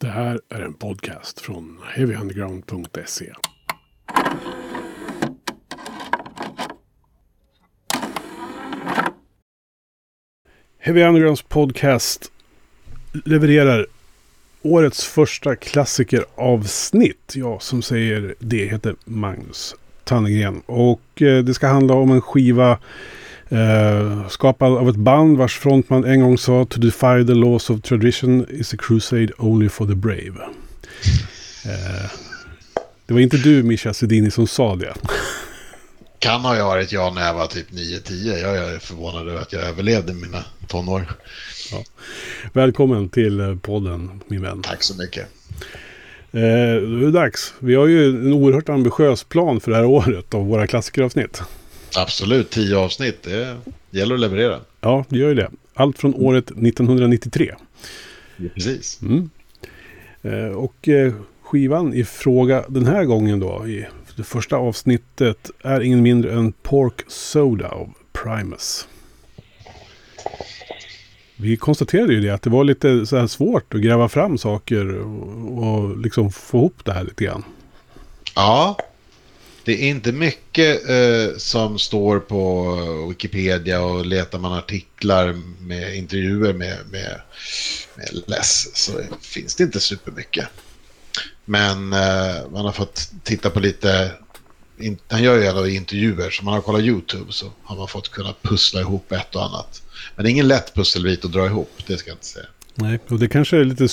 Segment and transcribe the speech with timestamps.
[0.00, 3.32] Det här är en podcast från heavyunderground.se.
[10.78, 12.32] Heavy Undergrounds podcast
[13.24, 13.86] levererar
[14.62, 17.32] årets första klassikeravsnitt.
[17.34, 19.74] Jag som säger det heter Magnus
[20.04, 20.62] Tannegren.
[20.66, 22.78] Och eh, det ska handla om en skiva
[23.48, 27.82] eh, skapad av ett band vars frontman en gång sa To defy the laws of
[27.82, 30.34] tradition is a crusade only for the brave.
[31.66, 32.10] Eh,
[33.06, 34.94] det var inte du Mischa Sedini som sa det.
[36.18, 38.38] Kan ha varit jag när jag var typ 9-10.
[38.38, 41.04] Jag är förvånad över att jag överlevde mina tonår.
[41.72, 41.84] Ja.
[42.52, 44.62] Välkommen till eh, podden min vän.
[44.62, 45.26] Tack så mycket.
[46.32, 46.40] Eh,
[47.00, 47.54] det är dags.
[47.58, 51.42] Vi har ju en oerhört ambitiös plan för det här året av våra klassikeravsnitt.
[51.96, 53.22] Absolut, tio avsnitt.
[53.22, 53.56] Det
[53.90, 54.60] gäller att leverera.
[54.80, 55.50] Ja, det gör ju det.
[55.74, 57.54] Allt från året 1993.
[58.36, 59.00] Ja, precis.
[59.02, 59.30] Mm.
[60.22, 65.80] Eh, och eh, skivan i fråga den här gången då, i det första avsnittet, är
[65.80, 68.88] ingen mindre än Pork Soda av Primus.
[71.36, 74.98] Vi konstaterade ju det att det var lite så här svårt att gräva fram saker
[74.98, 77.44] och, och liksom få ihop det här lite grann.
[78.34, 78.76] Ja,
[79.66, 82.74] det är inte mycket eh, som står på
[83.08, 87.20] Wikipedia och letar man artiklar med intervjuer med, med,
[87.96, 90.46] med Les så finns det inte supermycket.
[91.44, 94.10] Men eh, man har fått titta på lite,
[94.78, 98.08] in, han gör ju ändå intervjuer så man har kollat YouTube så har man fått
[98.08, 99.82] kunna pussla ihop ett och annat.
[100.16, 102.46] Men det är ingen lätt pusselbit att dra ihop, det ska jag inte säga.
[102.74, 103.88] Nej, och det kanske är lite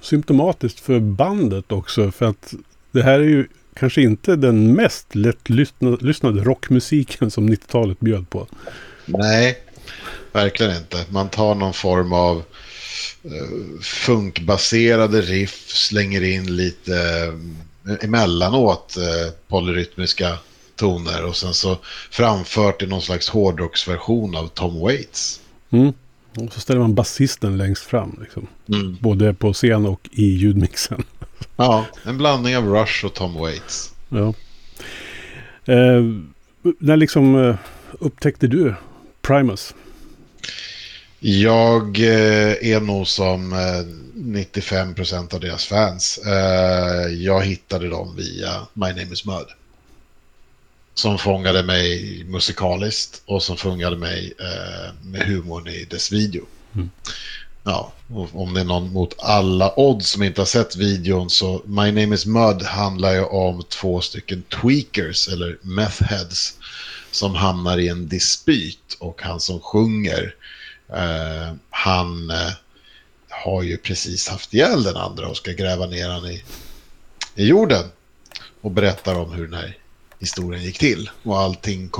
[0.00, 2.54] symptomatiskt för bandet också för att
[2.90, 3.48] det här är ju
[3.80, 8.46] kanske inte den mest lättlyssnade rockmusiken som 90-talet bjöd på.
[9.06, 9.58] Nej,
[10.32, 11.04] verkligen inte.
[11.08, 16.92] Man tar någon form av uh, funkbaserade riff, slänger in lite
[17.88, 20.38] uh, emellanåt uh, polyrytmiska
[20.76, 21.78] toner och sen så
[22.10, 25.40] framfört i någon slags hårdrocksversion av Tom Waits.
[25.70, 25.92] Mm.
[26.36, 28.18] Och så ställer man basisten längst fram.
[28.20, 28.46] Liksom.
[28.68, 28.96] Mm.
[29.00, 31.04] Både på scen och i ljudmixen.
[31.60, 33.92] Ja, en blandning av Rush och Tom Waits.
[34.08, 34.34] Ja.
[35.64, 36.02] Eh,
[36.78, 37.56] när liksom eh,
[37.92, 38.74] upptäckte du
[39.22, 39.74] Primus?
[41.18, 43.54] Jag eh, är nog som
[44.14, 46.18] 95% eh, av deras fans.
[46.26, 49.46] Eh, jag hittade dem via My Name Is Mud.
[50.94, 56.44] Som fångade mig musikaliskt och som fångade mig eh, med humorn i dess video.
[56.74, 56.90] Mm
[57.64, 57.92] ja,
[58.32, 62.14] om det är någon mot alla odds som inte har sett videon så My Name
[62.14, 66.58] Is Mud handlar ju om två stycken tweakers eller methheads
[67.10, 70.34] som hamnar i en dispyt och han som sjunger
[70.88, 72.52] eh, han eh,
[73.28, 76.44] har ju precis haft ihjäl den andra och ska gräva ner han i,
[77.34, 77.84] i jorden
[78.60, 79.76] och berättar om hur den här
[80.18, 81.10] historien gick till.
[81.22, 81.90] Och allting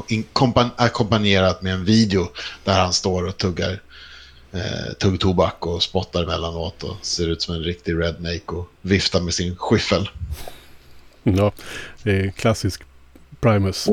[0.77, 2.29] ackompanjerat med en video
[2.65, 3.83] där han står och tuggar
[4.53, 9.35] eh, tuggtobak och spottar emellanåt och ser ut som en riktig redneck och viftar med
[9.35, 10.09] sin skyffel.
[11.23, 11.53] Ja,
[12.03, 12.83] det är klassisk
[13.41, 13.89] Primus.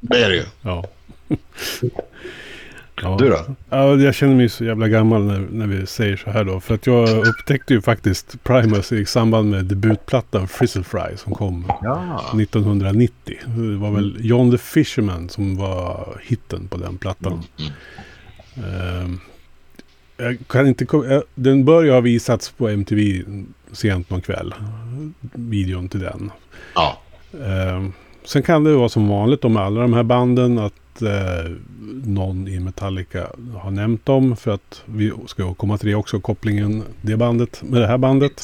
[0.00, 0.44] Det är det ju.
[0.62, 0.84] Ja.
[1.28, 1.38] ja.
[3.18, 3.54] Du då?
[3.70, 6.60] Ja, jag känner mig så jävla gammal när, när vi säger så här då.
[6.60, 11.72] För att jag upptäckte ju faktiskt Primus i samband med debutplattan Frizzle Fry som kom
[11.82, 12.30] ja.
[12.40, 13.38] 1990.
[13.46, 17.42] Det var väl John the Fisherman som var hitten på den plattan.
[17.58, 17.72] Mm.
[18.64, 19.18] Uh,
[20.20, 20.86] jag kan inte
[21.34, 23.22] Den bör ju ha visats på MTV
[23.72, 24.54] sent någon kväll.
[25.32, 26.30] Videon till den.
[26.74, 26.98] Ja.
[27.32, 27.84] Eh,
[28.24, 31.50] sen kan det vara som vanligt med alla de här banden att eh,
[32.04, 33.26] någon i Metallica
[33.56, 34.36] har nämnt dem.
[34.36, 38.42] För att vi ska komma till det också, kopplingen det bandet med det här bandet.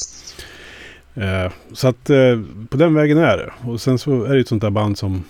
[1.15, 3.71] Eh, så att eh, på den vägen är det.
[3.71, 5.25] Och sen så är det ett sånt där band som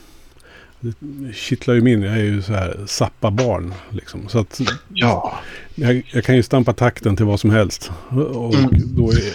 [0.81, 0.95] det
[1.35, 2.03] kittlar ju min.
[2.03, 3.75] Jag är ju så här Zappa-barn.
[3.91, 4.29] Liksom.
[4.29, 4.61] Så att
[4.95, 5.41] ja.
[5.75, 7.91] jag, jag, kan ju stampa takten till vad som helst.
[8.11, 8.71] Och mm.
[8.85, 9.33] då är,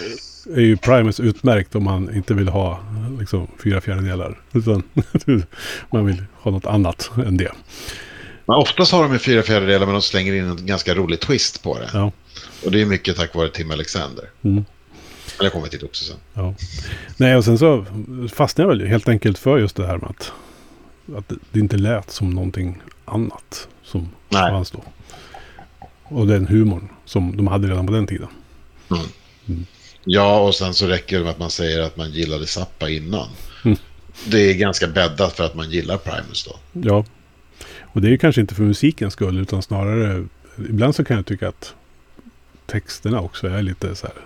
[0.56, 2.80] är, ju Primus utmärkt om man inte vill ha
[3.20, 4.40] liksom, fyra fjärdedelar.
[4.52, 4.82] Utan
[5.90, 7.52] man vill ha något annat än det.
[8.46, 11.62] Men oftast har de ju fyra fjärdedelar men de slänger in en ganska rolig twist
[11.62, 11.90] på det.
[11.92, 12.12] Ja.
[12.64, 14.24] Och det är mycket tack vare Tim Alexander.
[14.42, 14.64] Mm.
[15.38, 16.16] Men jag kommer till också sen.
[16.34, 16.54] Ja.
[17.16, 17.86] Nej, och sen så
[18.34, 20.32] fastnade jag väl helt enkelt för just det här med att
[21.16, 24.50] att det inte lät som någonting annat som Nej.
[24.50, 24.84] fanns då.
[26.04, 28.28] Och den humorn som de hade redan på den tiden.
[28.90, 29.02] Mm.
[29.48, 29.66] Mm.
[30.04, 33.28] Ja, och sen så räcker det med att man säger att man gillade Zappa innan.
[33.64, 33.78] Mm.
[34.26, 36.56] Det är ganska bäddat för att man gillar Primus då.
[36.72, 37.04] Ja,
[37.82, 40.26] och det är kanske inte för musikens skull utan snarare
[40.68, 41.74] ibland så kan jag tycka att
[42.66, 44.16] texterna också är lite så här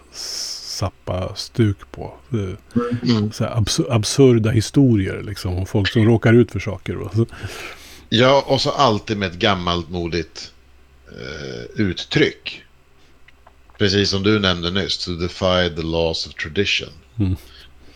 [0.76, 2.14] Zappa-stuk på.
[2.32, 3.32] Mm.
[3.32, 5.56] så här absur- absurda historier liksom.
[5.56, 6.94] Om folk som råkar ut för saker.
[6.94, 7.10] Va?
[7.14, 7.26] Så,
[8.08, 10.52] Ja, och så alltid med ett gammalt modigt
[11.08, 12.62] eh, uttryck.
[13.78, 16.88] Precis som du nämnde nyss, to defy the laws of tradition.
[17.18, 17.32] Mm.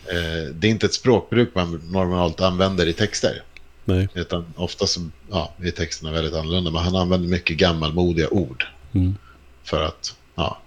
[0.05, 3.41] Eh, det är inte ett språkbruk man normalt använder i texter.
[3.85, 4.07] nej.
[4.15, 6.71] Utan ofta så, ja, är texterna väldigt annorlunda.
[6.71, 8.65] Men han använder mycket gammalmodiga ord.
[8.93, 9.15] Mm.
[9.63, 10.57] För att, ja.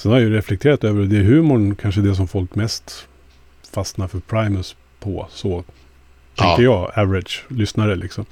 [0.00, 1.16] Sen har jag ju reflekterat över det.
[1.16, 3.08] är humorn kanske det som folk mest
[3.72, 5.26] fastnar för Primus på.
[5.30, 5.64] Så
[6.36, 8.24] tänker jag, average lyssnare liksom.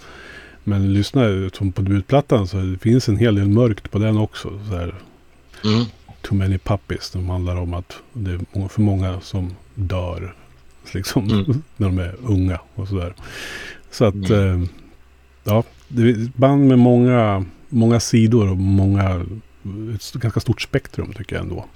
[0.65, 4.61] Men lyssnare som på debutplattan så det finns en hel del mörkt på den också.
[4.69, 4.95] Så här,
[5.65, 5.85] Mm.
[6.23, 7.05] Too many puppies.
[7.05, 10.35] Som handlar om att det är för många som dör.
[10.95, 11.45] Liksom, Mm.
[11.77, 13.15] när de är unga och sådär.
[13.91, 14.63] Så att, Mm.
[14.63, 14.69] eh,
[15.45, 19.27] ja, det är ett band med många, många sidor och många,
[19.95, 21.67] ett ganska stort spektrum tycker jag ändå.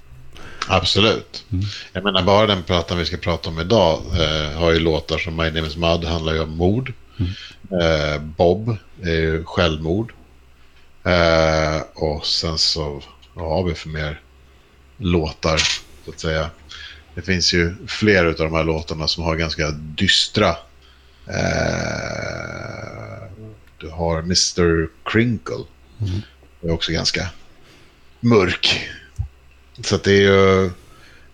[0.69, 1.44] Absolut.
[1.53, 1.65] Mm.
[1.93, 5.37] Jag menar bara den plattan vi ska prata om idag eh, har ju låtar som
[5.37, 6.93] My Name Is Mud handlar ju om mord.
[7.19, 7.33] Mm.
[7.81, 10.12] Eh, Bob är ju självmord.
[11.05, 13.03] Eh, och sen så
[13.35, 14.21] vad har vi för mer
[14.97, 15.56] låtar
[16.05, 16.50] så att säga.
[17.15, 20.49] Det finns ju fler av de här låtarna som har ganska dystra.
[21.27, 21.93] Eh,
[23.79, 24.89] du har Mr.
[25.05, 25.65] Crinkle.
[26.00, 26.21] Mm.
[26.61, 27.29] Det är också ganska
[28.22, 28.88] mörk.
[29.80, 30.70] Så det är ju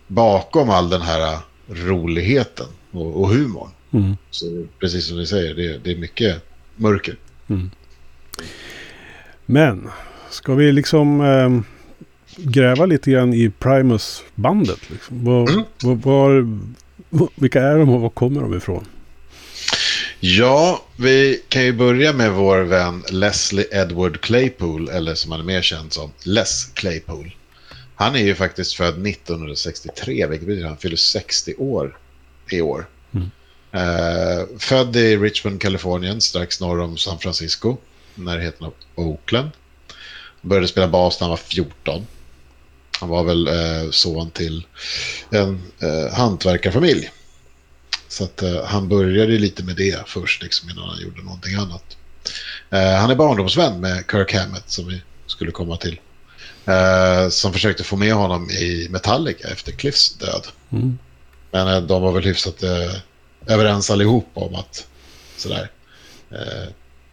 [0.07, 1.39] bakom all den här
[1.69, 3.71] roligheten och, och humorn.
[3.93, 4.17] Mm.
[4.31, 6.43] Så precis som ni säger, det, är- det är mycket
[6.77, 7.17] mörker.
[9.47, 9.89] Men,
[10.31, 11.61] ska vi liksom eh,
[12.37, 14.91] gräva lite grann i Primus-bandet?
[14.91, 15.25] Liksom?
[15.25, 15.65] Var, Mm.
[15.83, 16.59] var, var,
[17.11, 18.85] var, vilka är de och var kommer de ifrån?
[20.21, 25.45] Ja, vi kan ju börja med vår vän Leslie Edward Claypool, eller som han är
[25.45, 27.37] mer känd som, Les Claypool.
[27.95, 31.99] Han är ju faktiskt född 1963, vilket betyder att han fyller 60 år
[32.51, 32.89] i år.
[33.15, 33.31] Mm.
[33.73, 37.77] Eh, född i Richmond, Kalifornien, strax norr om San Francisco,
[38.15, 39.51] närheten av Oakland.
[40.41, 42.07] Började spela bas när han var 14.
[43.01, 44.67] Han var väl eh, son till
[45.31, 47.11] en eh, hantverkarfamilj.
[48.09, 51.97] Så att eh, han började lite med det först, liksom, innan han gjorde någonting annat.
[52.71, 56.01] Eh, han är barndomsvän med Kirk Hammett, som vi skulle komma till.
[56.67, 60.47] Eh, som försökte få med honom i Metallica efter Cliffs död.
[60.73, 60.99] Mm.
[61.51, 62.95] Men eh, de var väl hyfsat eh,
[63.47, 64.87] överens allihop om att
[65.37, 65.71] sådär.
[66.31, 66.69] Eh,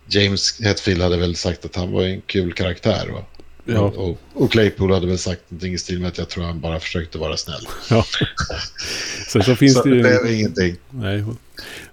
[0.08, 3.12] James Hetfield hade väl sagt att han var en kul karaktär.
[3.12, 3.35] Och,
[3.66, 3.80] Ja.
[3.82, 6.80] och, och Claypool hade väl sagt någonting i stil med att jag tror han bara
[6.80, 7.68] försökte vara snäll.
[7.90, 8.06] Ja.
[9.28, 10.02] Sen så finns så det det ju...
[10.02, 10.76] blev ingenting.
[10.90, 11.24] Nej.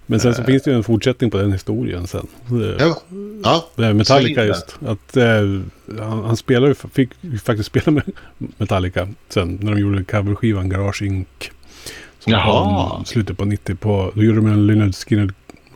[0.07, 2.27] Men sen så finns det ju en fortsättning på den historien sen.
[2.47, 3.03] Det- Ja,
[3.45, 4.77] ja Det är Metallica just.
[4.87, 5.25] Att, eh,
[5.99, 7.11] han, han spelar ju, fick
[7.45, 8.03] faktiskt spela med
[8.39, 11.27] Metallica sen när de gjorde coverskivan Garage Inc.
[12.19, 12.91] Som Jaha.
[12.91, 15.35] kom slutet på 90 på, då gjorde de en Lynyrd Skynyrd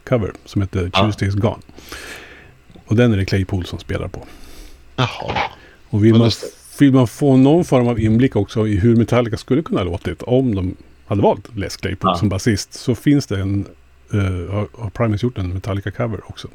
[0.09, 1.03] cover som hette Ja.
[1.05, 1.63] Tuesdays Gone.
[2.87, 4.27] Och den är det Claypool som spelar på.
[4.97, 5.35] jaha.
[5.91, 6.31] Och vill man,
[6.79, 10.23] vill man få någon form av inblick också i hur Metallica skulle kunna ha låtit
[10.23, 12.19] om de hade valt Les Claypool Ja.
[12.19, 13.67] som basist så finns det en,
[14.15, 16.49] uh, har, Primus gjort en Metallica-cover också.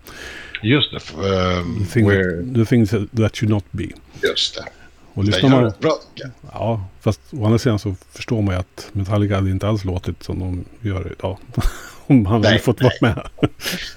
[0.64, 1.28] Just det.
[1.28, 3.88] Um, The, thing that, the things that should not be.
[4.24, 4.66] just det.
[5.14, 6.00] Och lyssnar man, bra
[6.54, 10.24] ja, fast å andra sidan så förstår man ju att Metallica hade inte alls låtit
[10.24, 11.38] som de gör idag.
[12.12, 13.28] Om han hade Nej, fått vara med.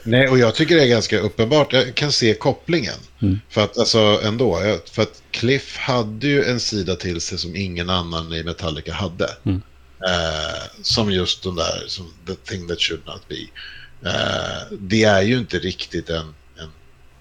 [0.02, 1.72] Nej, och jag tycker det är ganska uppenbart.
[1.72, 2.98] Jag kan se kopplingen.
[3.22, 3.40] Mm.
[3.48, 4.60] För att, alltså ändå,
[4.92, 9.30] för att Cliff hade ju en sida till sig som ingen annan i Metallica hade.
[9.44, 9.62] Mm.
[10.06, 13.40] Eh, som just den där, som the thing that should not be.
[14.10, 16.70] Eh, det är ju inte riktigt en, en,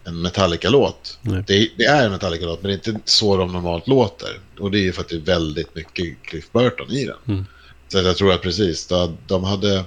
[0.04, 1.20] en Metallica-låt.
[1.22, 1.44] Nej.
[1.48, 4.40] Det, det är en Metallica-låt, men det är inte så de normalt låter.
[4.60, 7.18] Och det är ju för att det är väldigt mycket Cliff Burton i den.
[7.28, 7.46] Mm.
[7.88, 9.84] Så jag tror att precis, de, de hade...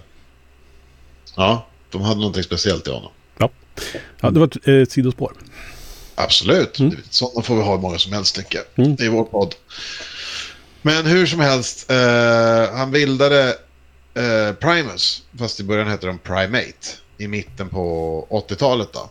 [1.37, 3.13] Ja, de hade någonting speciellt i honom.
[4.21, 5.33] Ja, det var ett, ett sidospår.
[6.15, 6.79] Absolut.
[6.79, 6.97] Mm.
[7.11, 8.87] Sådana får vi ha hur många som helst tycker jag.
[8.87, 8.97] Mm.
[9.01, 9.55] I vår podd.
[10.83, 13.59] Men hur som helst, eh, han bildade
[14.15, 16.89] eh, Primus, fast i början hette de Primate,
[17.19, 19.11] i mitten på 80-talet då.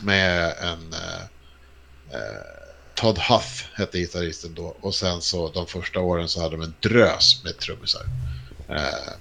[0.00, 0.92] Med en...
[0.92, 1.22] Eh,
[2.18, 2.54] eh,
[2.94, 4.76] Todd Huff hette gitarristen då.
[4.80, 8.02] Och sen så de första åren så hade de en drös med trummisar.
[8.68, 9.12] Eh,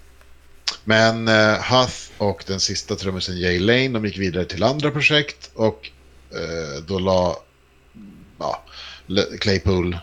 [0.83, 5.51] men eh, Huth och den sista trummisen Jay Lane, de gick vidare till andra projekt
[5.53, 5.89] och
[6.31, 7.37] eh, då la
[8.39, 8.63] ja,
[9.39, 9.99] Claypool eh,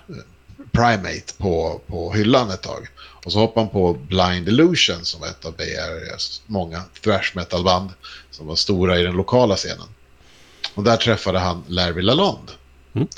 [0.73, 2.89] Primate på, på hyllan ett tag.
[3.25, 7.33] Och så hoppade han på Blind Illusion som var ett av Bay Areas många thrash
[7.35, 7.91] metal-band
[8.31, 9.89] som var stora i den lokala scenen.
[10.75, 12.53] Och där träffade han Larry Lalonde.
[12.95, 13.09] Mm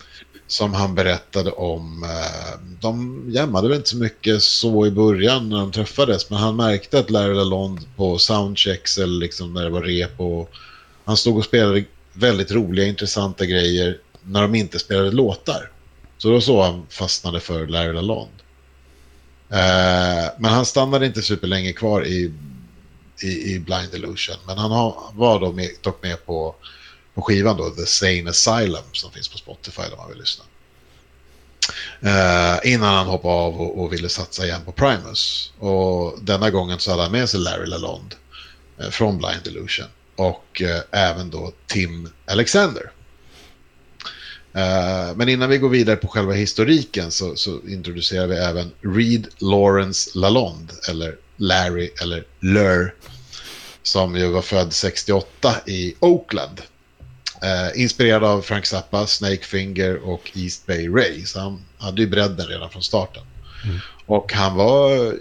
[0.53, 2.05] som han berättade om.
[2.05, 6.57] Eh, de jammade väl inte så mycket så i början när de träffades, men han
[6.57, 10.51] märkte att Larry Lalonde på soundchecks eller liksom när det var rep och
[11.05, 15.71] han stod och spelade väldigt roliga, intressanta grejer när de inte spelade låtar.
[16.19, 18.43] Så då så han fastnade för Larry Lalonde.
[19.49, 22.33] Eh, men han stannade inte superlänge kvar i,
[23.23, 24.37] i, i Blind Illusion.
[24.47, 24.71] Men han
[25.15, 26.55] var då med, dock med på,
[27.15, 30.45] på skivan då, The Sane Asylum som finns på Spotify om man vill lyssna.
[32.01, 35.53] Eh, innan han hoppade av och, och, ville satsa igen på Primus.
[35.59, 38.17] Och denna gången så hade han med sig Larry Lalonde
[38.79, 39.87] eh, från Blind Illusion.
[40.17, 42.91] Och eh, även då Tim Alexander.
[44.55, 49.27] Eh, men innan vi går vidare på själva historiken så, så, introducerar vi även Reed
[49.39, 52.95] Lawrence Lalonde, eller Larry, eller Lur,
[53.83, 56.63] som ju var född 68 i Oakland.
[57.45, 61.25] Uh, inspirerad av Frank Zappa, Snake Finger och East Bay Ray.
[61.25, 63.23] Så han hade ju bredden redan från starten.
[63.65, 63.79] Mm.
[64.07, 65.15] Och han var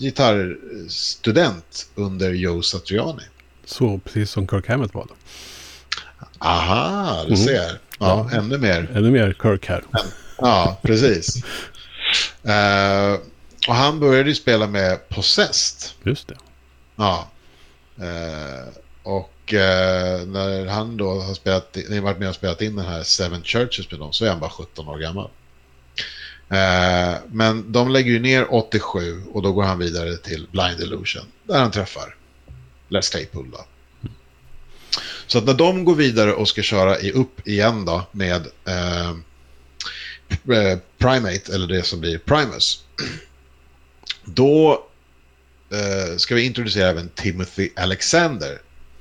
[0.00, 3.22] gitarrstudent under Joe Satriani.
[3.64, 5.14] Så precis som Kirk Hammett var då?
[6.38, 7.46] Aha, du mm.
[7.46, 7.80] ser.
[7.98, 8.90] Ja, ja, ännu mer.
[8.94, 9.84] Ännu mer Kirk här.
[10.38, 11.36] Ja, precis.
[12.44, 13.20] uh,
[13.68, 15.90] och han började ju spela med Possessed.
[16.02, 16.36] Just det.
[16.96, 17.28] Ja.
[18.00, 18.68] Uh,
[19.02, 23.02] och eh, när han då har spelat, ni varit med och spelat in den här
[23.02, 25.30] Seven Churches med dem så är han bara 17 år gammal.
[26.50, 31.24] Eh, men de lägger ju ner 87 och då går han vidare till Blind Illusion
[31.44, 32.14] där han träffar
[32.88, 33.50] Les Claypool.
[33.50, 33.64] Då.
[35.26, 39.10] Så att när de går vidare och ska köra i upp igen då med eh,
[40.56, 42.84] eh Primate, eller det som blir Primus,
[44.24, 44.84] då
[45.70, 48.58] eh, ska vi introducera även Timothy Alexander,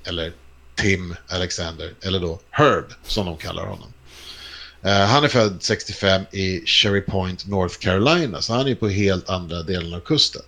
[0.08, 0.34] eller
[0.76, 3.94] Tim Alexander, eller då Herb som de kallar honom.
[4.82, 9.30] Eh, han är född 65 i Cherry Point, North Carolina, så han är på helt
[9.30, 10.42] andra delen av kusten.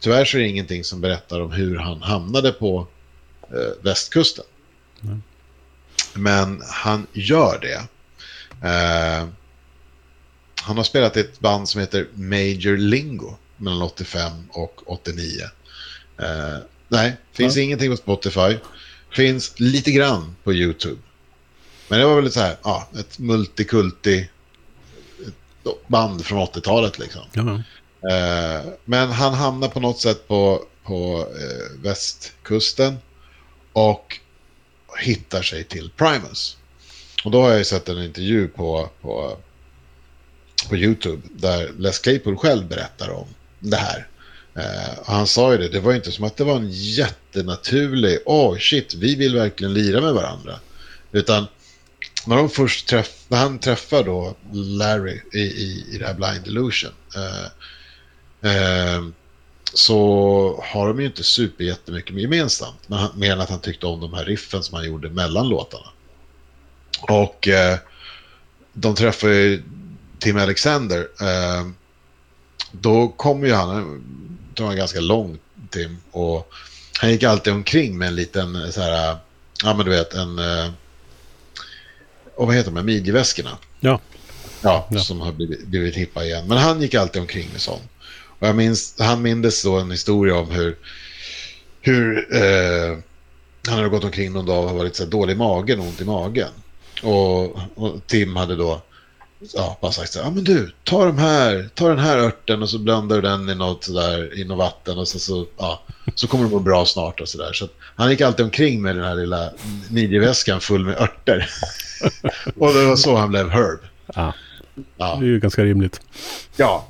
[0.00, 2.86] Tyvärr så är det ingenting som berättar om hur han hamnade på
[3.42, 4.44] eh, västkusten.
[5.02, 5.22] Mm.
[6.14, 7.82] Men han gör det.
[8.68, 9.28] Eh,
[10.62, 15.42] han har spelat i ett band som heter Major Lingo mellan 85 och 89.
[16.88, 17.62] Nej, finns ja.
[17.62, 18.58] ingenting på Spotify.
[19.10, 21.00] Finns lite grann på YouTube.
[21.88, 24.28] Men det var väl så här, ja, ett multikulti
[25.86, 27.22] band från 80-talet liksom.
[27.32, 27.62] Ja.
[28.10, 32.98] Eh, men han hamnar på något sätt på, på eh, västkusten.
[33.72, 34.20] Och
[34.98, 36.56] hittar sig till Primus.
[37.24, 39.36] Och då har jag ju sett en intervju på, på,
[40.68, 43.26] på YouTube där Les Claypool själv berättar om
[43.58, 44.07] det här.
[44.58, 48.52] Eh, han sa ju det, det var inte som att det var en jättenaturlig, åh
[48.52, 50.60] oh, shit, vi vill verkligen lira med varandra.
[51.12, 51.46] Utan
[52.26, 56.46] när, de först träff, när han träffar då Larry i, i, i det här Blind
[56.46, 57.44] Illusion eh,
[58.52, 59.02] eh,
[59.74, 62.80] så har de ju inte super jättemycket gemensamt.
[62.86, 65.88] Men mer än att han tyckte om de här riffen som han gjorde mellan låtarna.
[67.00, 67.78] Och eh,
[68.72, 69.62] de träffar ju
[70.18, 71.08] Tim Alexander.
[71.20, 71.68] Eh,
[72.72, 74.02] då kommer ju han,
[74.64, 75.38] han är ganska lång
[75.70, 75.98] Tim.
[76.10, 76.52] Och
[77.00, 79.16] han gick alltid omkring med en liten så här,
[79.64, 80.70] ja men du vet en, eh,
[82.34, 83.58] och vad heter de, midjeväskorna.
[83.80, 84.00] Ja.
[84.62, 84.88] ja.
[84.90, 86.48] Ja, som har blivit, blivit hippa igen.
[86.48, 87.90] Men han gick alltid omkring med sånt.
[88.38, 90.76] Och jag minns, han mindes då en historia om hur,
[91.80, 92.98] hur eh,
[93.66, 96.50] han hade gått omkring någon dag och varit så dålig i magen ont i magen.
[97.02, 98.82] Och, och Tim hade då
[99.54, 102.62] ja, bara sagt så här, ja men du, ta de här, ta den här örten
[102.62, 105.82] och så blandar du den i något sådär, i något vatten och så, så, ja,
[106.14, 107.52] så kommer det gå bra snart och sådär.
[107.52, 109.50] Så han gick alltid omkring med den här lilla
[109.90, 111.50] midjeväskan full med örter.
[112.56, 113.78] och det var så han blev Herb.
[114.14, 114.34] Ja.
[114.96, 115.16] ja.
[115.20, 116.00] Det är ju ganska rimligt.
[116.56, 116.88] Ja,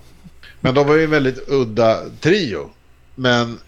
[0.61, 2.71] men de var ju en väldigt udda trio.
[3.15, 3.59] Men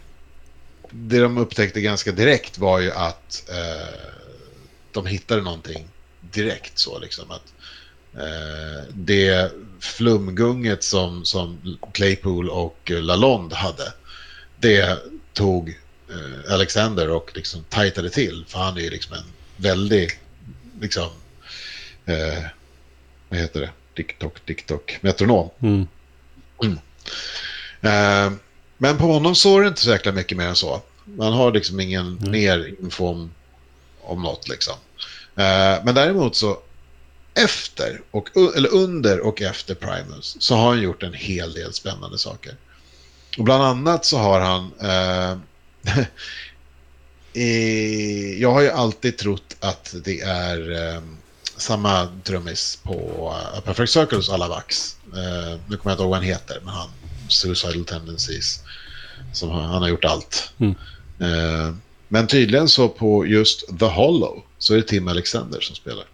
[0.90, 3.88] det de upptäckte ganska direkt var ju att eh,
[4.92, 5.88] de hittade någonting
[6.20, 7.52] direkt så liksom att
[8.92, 13.92] det flumgunget som, som Claypool och Lalonde hade
[14.60, 14.98] det
[15.32, 15.68] tog
[16.10, 20.10] eh, Alexander och liksom tajtade till för han är ju liksom en väldig
[20.80, 21.08] liksom
[22.06, 22.44] eh,
[23.28, 23.70] vad heter det?
[23.94, 25.50] TikTok, TikTok, metronom.
[25.60, 25.86] Mm.
[26.62, 26.78] Mm.
[27.80, 28.38] Eh,
[28.78, 30.82] men på honom såg det inte så jäkla mycket mer än så.
[31.04, 32.30] Man har liksom ingen mm.
[32.30, 33.30] mer info om,
[34.00, 34.74] om något liksom.
[35.36, 36.58] Eh, men däremot så
[37.34, 42.18] efter, och, eller under och efter Primus så har han gjort en hel del spännande
[42.18, 42.54] saker.
[43.38, 44.72] Och bland annat så har han...
[44.80, 45.38] Eh,
[48.38, 51.02] jag har ju alltid trott att det är eh,
[51.56, 52.94] samma trummis på
[53.54, 54.96] uh, Perfect Circles alla vax.
[55.06, 56.88] Uh, nu kommer jag inte ihåg vad han heter, men han
[57.28, 58.60] Suicidal Tendencies.
[59.32, 60.52] Som han, han har gjort allt.
[60.58, 60.74] Mm.
[61.20, 61.74] Uh,
[62.08, 66.04] men tydligen så på just The Hollow så är det Tim Alexander som spelar.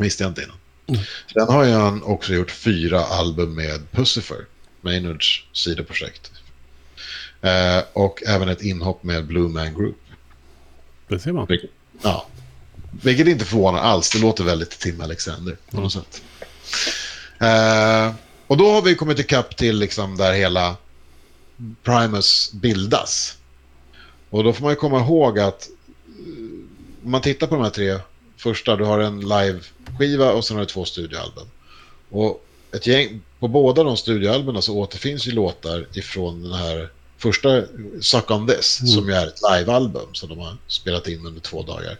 [0.00, 0.56] Visste jag inte innan.
[0.86, 1.00] Mm.
[1.32, 4.46] Sen har han också gjort fyra album med Pussifer,
[4.80, 6.30] Maynards sidoprojekt.
[7.44, 9.96] Uh, och även ett inhopp med Blue Man Group.
[11.08, 11.46] Det ser man.
[11.46, 11.70] Vilket,
[12.02, 12.26] ja.
[13.02, 14.10] Vilket inte förvånar alls.
[14.10, 16.22] Det låter väldigt Tim Alexander på något sätt.
[17.42, 18.14] Uh,
[18.46, 20.76] och då har vi kommit ikapp till liksom där hela
[21.82, 23.36] Primus bildas.
[24.30, 25.68] Och då får man ju komma ihåg att
[26.08, 26.64] uh,
[27.04, 27.98] om man tittar på de här tre
[28.36, 29.20] första, du har en
[30.00, 31.48] live-skiva och sen har du två studioalbum.
[32.10, 36.88] Och ett gäng, på båda de studioalbumen så återfinns ju låtar ifrån den här
[37.18, 37.62] första
[38.00, 38.92] Suck on this, mm.
[38.92, 41.98] som ju är ett livealbum som de har spelat in under två dagar.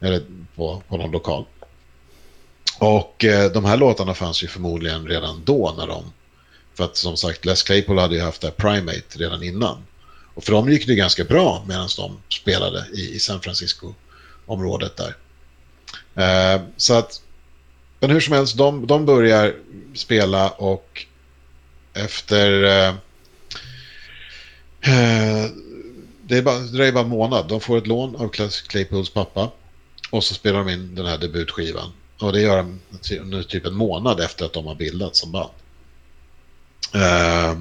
[0.00, 0.22] Eller
[0.56, 1.44] på, på någon lokal.
[2.78, 6.04] Och eh, de här låtarna fanns ju förmodligen redan då när de...
[6.74, 9.76] För att som sagt, Les Claypool hade ju haft det Primate redan innan.
[10.34, 15.14] Och för dem gick det ganska bra medan de spelade i, i San Francisco-området där.
[16.18, 17.22] Eh, så att...
[18.00, 19.54] Men hur som helst, de, de börjar
[19.94, 21.06] spela och
[21.94, 22.64] efter...
[22.64, 22.94] Eh,
[24.80, 25.50] eh
[26.22, 27.48] det, är bara, det dröjer bara en månad.
[27.48, 28.28] De får ett lån av
[28.68, 29.50] Claypools pappa.
[30.10, 31.92] Och så spelar de in den här debutskivan.
[32.20, 32.80] Och det gör de
[33.24, 35.50] nu typ en månad efter att de har bildats som band.
[36.94, 37.58] Eh,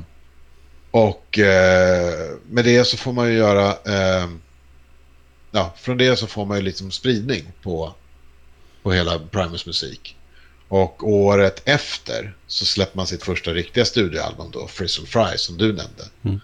[0.92, 3.70] och eh, med det så får man ju göra...
[3.70, 4.30] Eh,
[5.52, 7.94] ja, från det så får man ju liksom spridning på,
[8.88, 10.16] på hela Primus musik.
[10.68, 15.66] Och året efter så släpper man sitt första riktiga studioalbum då, Frizzle Fry, som du
[15.66, 16.04] nämnde.
[16.24, 16.40] Mm.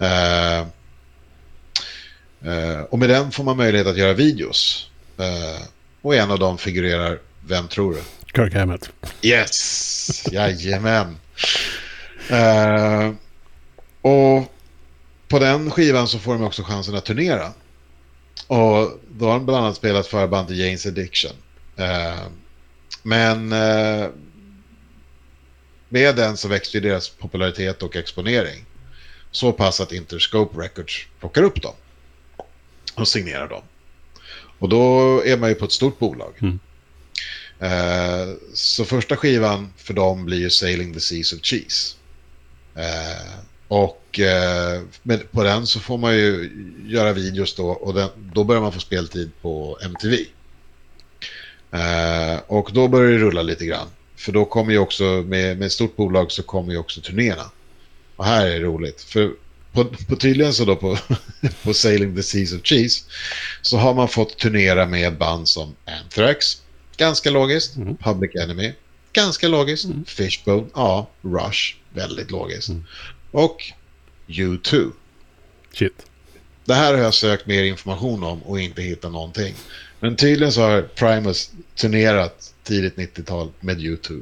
[0.00, 0.66] Uh,
[2.52, 4.90] uh, och med den får man möjlighet att göra videos.
[5.20, 5.66] Uh,
[6.02, 8.02] och en av dem figurerar, vem tror du?
[8.34, 8.90] Kirk Hammett.
[9.22, 11.16] Yes, jajamän.
[14.02, 14.52] och
[15.28, 17.52] på den skivan så får de också chansen att turnera.
[18.46, 21.32] Och då har de bland annat spelat för bandet Janes Addiction.
[23.02, 23.48] Men
[25.88, 28.64] med den så växte ju deras popularitet och exponering.
[29.30, 31.74] Så pass att Interscope Records plockar upp dem
[32.94, 33.62] och signerar dem.
[34.58, 36.32] Och då är man ju på ett stort bolag.
[36.40, 36.58] Mm.
[37.58, 41.96] Eh, så första skivan för dem blir ju Sailing the Seas of Cheese.
[42.74, 46.50] Eh, och eh, med, på den så får man ju
[46.86, 50.16] göra videos då och den, då börjar man få speltid på MTV.
[51.72, 53.88] Eh, och då börjar det rulla lite grann.
[54.16, 57.50] För då kommer ju också, med, med ett stort bolag så kommer ju också turnéerna.
[58.16, 59.00] Och här är det roligt.
[59.00, 59.32] För
[59.72, 60.98] på, på tydligen så då på,
[61.62, 63.04] på Sailing the Seas of Cheese
[63.62, 66.62] så har man fått turnera med band som Anthrax,
[66.96, 67.96] ganska logiskt, mm.
[67.96, 68.72] Public Enemy,
[69.12, 70.04] ganska logiskt, mm.
[70.04, 72.68] Fishbone, ja, Rush, väldigt logiskt.
[72.68, 72.84] Mm.
[73.30, 73.72] Och
[74.26, 74.90] U2.
[75.72, 76.06] Shit.
[76.64, 79.54] Det här har jag sökt mer information om och inte hittat någonting.
[80.02, 84.20] Men tydligen så har Primus turnerat tidigt 90-tal med U2.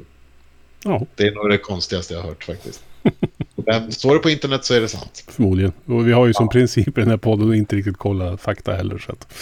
[0.83, 1.05] Ja.
[1.15, 2.83] Det är nog det konstigaste jag har hört faktiskt.
[3.55, 5.23] Men står det på internet så är det sant.
[5.27, 5.71] Förmodligen.
[5.85, 6.51] Och vi har ju som ja.
[6.51, 8.97] princip i den här podden att inte riktigt kolla fakta heller.
[8.97, 9.33] Så att...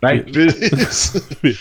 [0.00, 1.14] Nej, precis.
[1.40, 1.56] vi,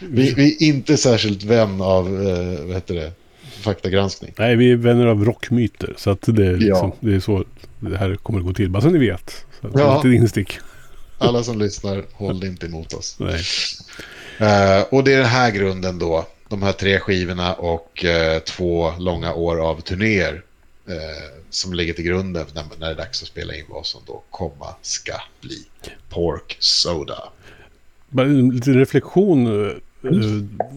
[0.00, 4.32] vi, vi, är inte särskilt vän av, eh, vad heter det, faktagranskning.
[4.38, 5.94] Nej, vi är vänner av rockmyter.
[5.96, 7.08] Så att det, är liksom, ja.
[7.08, 7.44] det är så
[7.80, 8.70] det här kommer att gå till.
[8.70, 9.46] Bara så ni vet.
[9.60, 9.96] Så ja.
[9.96, 10.58] Lite instick.
[11.22, 13.20] Alla som lyssnar, håll inte emot oss.
[13.20, 16.26] Uh, och det är den här grunden då.
[16.48, 20.42] De här tre skivorna och uh, två långa år av turnéer
[20.86, 24.00] eh, som ligger till grunden när, när det är dags att spela in vad som
[24.06, 25.66] då komma ska bli
[26.08, 27.28] Pork Soda.
[28.08, 29.46] Bara en liten reflektion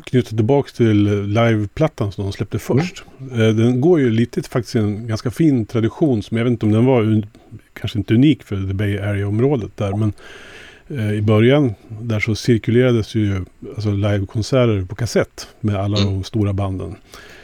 [0.03, 3.03] knyta tillbaka till liveplattan som de släppte först.
[3.31, 3.57] Mm.
[3.57, 6.85] Den går ju lite faktiskt en ganska fin tradition som jag vet inte om den
[6.85, 7.23] var
[7.73, 9.93] kanske inte unik för The Bay Area-området där.
[9.95, 10.13] Men
[10.88, 16.13] eh, i början där så cirkulerades ju alltså livekonserter på kassett med alla mm.
[16.13, 16.95] de stora banden.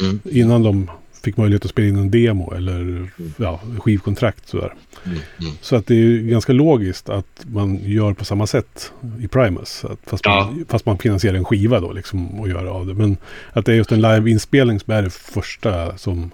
[0.01, 0.19] Mm.
[0.23, 0.89] Innan de
[1.23, 4.49] fick möjlighet att spela in en demo eller ja, skivkontrakt.
[4.49, 4.73] Sådär.
[5.05, 5.53] Mm, mm.
[5.61, 9.85] Så att det är ganska logiskt att man gör på samma sätt i Primus.
[9.85, 10.35] Att fast, ja.
[10.35, 12.93] man, fast man finansierar en skiva då liksom och gör av det.
[12.93, 13.17] Men
[13.53, 16.31] att det är just en liveinspelning som är det första som,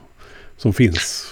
[0.58, 1.32] som finns.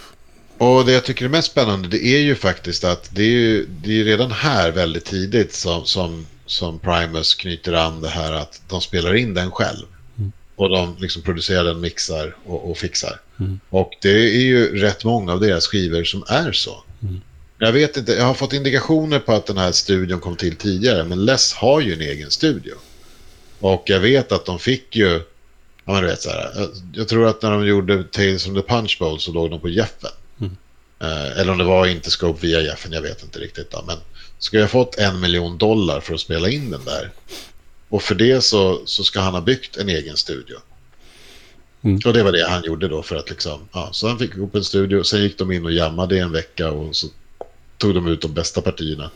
[0.58, 3.68] Och det jag tycker är mest spännande det är ju faktiskt att det är ju
[3.84, 8.62] det är redan här väldigt tidigt som, som, som Primus knyter an det här att
[8.70, 9.86] de spelar in den själv.
[10.56, 13.20] Och de liksom producerar den, mixar och, och fixar.
[13.40, 13.60] Mm.
[13.70, 16.84] Och det är ju rätt många av deras skivor som är så.
[17.02, 17.22] Mm.
[17.58, 21.04] Jag vet inte, jag har fått indikationer på att den här studion kom till tidigare,
[21.04, 22.74] men Les har ju en egen studio.
[23.60, 25.22] Och jag vet att de fick ju,
[25.86, 28.56] ja men du vet så här, jag, jag tror att när de gjorde Tales from
[28.56, 30.12] the Punch Bowl så låg de på Jeffen.
[30.40, 30.58] Mm.
[31.00, 33.72] Eh, eller om det var inte Scope via Jeffen, jag vet inte riktigt.
[33.72, 33.98] Då, men
[34.40, 37.12] ska jag fått en miljon dollar för att spela in den där.
[37.90, 40.58] Och för det så, så ska han ha byggt en egen studio.
[41.82, 42.00] Mm.
[42.06, 44.56] Och det var det han gjorde då för att liksom, ja, så han fick ihop
[44.56, 45.04] en studio.
[45.04, 47.08] Sen gick de in och jammade i en vecka och så
[47.78, 49.12] tog de ut de bästa partierna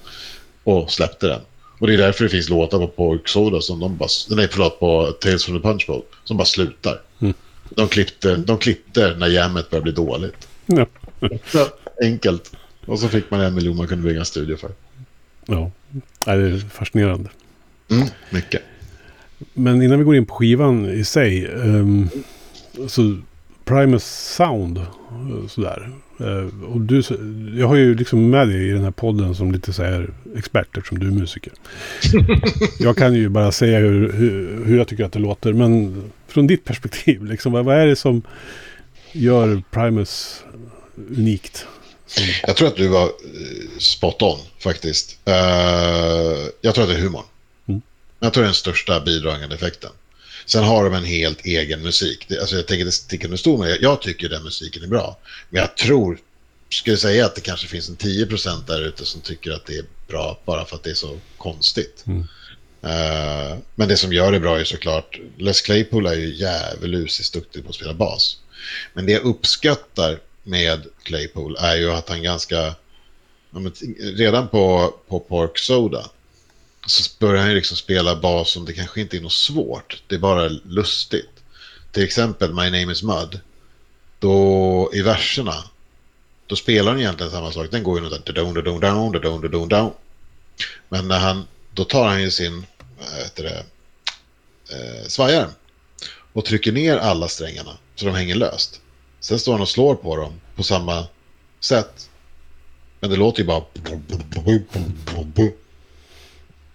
[0.63, 1.41] och släppte den.
[1.79, 4.79] Och det är därför det finns låtar på Pork Soda som de bara, nej förlåt,
[4.79, 7.01] på Tales from the Punch Bowl som bara slutar.
[7.19, 7.33] Mm.
[7.69, 10.47] De, klippte, de klippte när jammet började bli dåligt.
[10.65, 10.85] Ja.
[11.45, 11.67] Så
[12.01, 12.51] enkelt.
[12.85, 14.71] Och så fick man en miljon man kunde bygga en studio för.
[15.45, 15.71] ja.
[16.25, 17.29] Det är fascinerande.
[17.91, 18.61] Mm, mycket.
[19.53, 21.47] Men innan vi går in på skivan i sig.
[21.47, 22.09] Um,
[22.87, 23.17] så
[23.65, 24.03] Primus
[24.35, 24.77] Sound.
[24.77, 25.89] eh, Sådär.
[26.19, 27.01] Eh, och du,
[27.57, 30.77] jag har ju liksom med dig i den här podden som lite så här expert
[30.77, 31.53] eftersom du är musiker.
[32.79, 35.53] jag kan ju bara säga hur, hur, hur jag tycker att det låter.
[35.53, 38.21] Men från ditt perspektiv, liksom, vad, vad är det som
[39.11, 40.43] gör Primus
[41.17, 41.65] unikt?
[42.05, 45.19] Som, Jag tror att du var eh, spot on faktiskt.
[45.25, 45.33] Eh,
[46.61, 47.23] jag tror att det är humorn.
[48.19, 49.91] Jag tror det är den största bidragande effekten.
[50.45, 52.25] Sen har de en helt egen musik.
[52.27, 53.77] Det, alltså jag tänker inte sticka under stol med det.
[53.81, 55.17] Jag tycker den musiken är bra.
[55.49, 56.19] Men jag tror,
[56.69, 59.85] skulle säga att det kanske finns en 10% där ute som tycker att det är
[60.07, 62.03] bra bara för att det är så konstigt.
[62.07, 62.27] Mm.
[62.81, 67.63] Eh, men det som gör det bra är såklart, Les Claypool är ju djävulusiskt duktig
[67.63, 68.37] på att spela bas.
[68.93, 72.75] Men det jag uppskattar med Claypool är ju att han ganska,
[73.99, 76.09] redan på, på Pork Soda
[76.89, 80.03] så börjar han ju liksom spela bas som det kanske inte är något svårt.
[80.07, 81.29] Det är bara lustigt.
[81.91, 83.39] Till exempel My Name Is Mud.
[84.19, 85.55] Då i verserna,
[86.47, 87.67] då spelar han egentligen samma sak.
[87.71, 89.91] Den går ju något där, down, down, down, down, down, down.
[90.89, 92.65] Men när han, då tar han ju sin,
[93.17, 93.65] heter det,
[94.75, 95.47] eh, svajare
[96.33, 98.81] och trycker ner alla strängarna så de hänger löst.
[99.19, 101.07] Sen står han och slår på dem på samma
[101.59, 102.09] sätt.
[102.99, 103.63] Men det låter ju bara...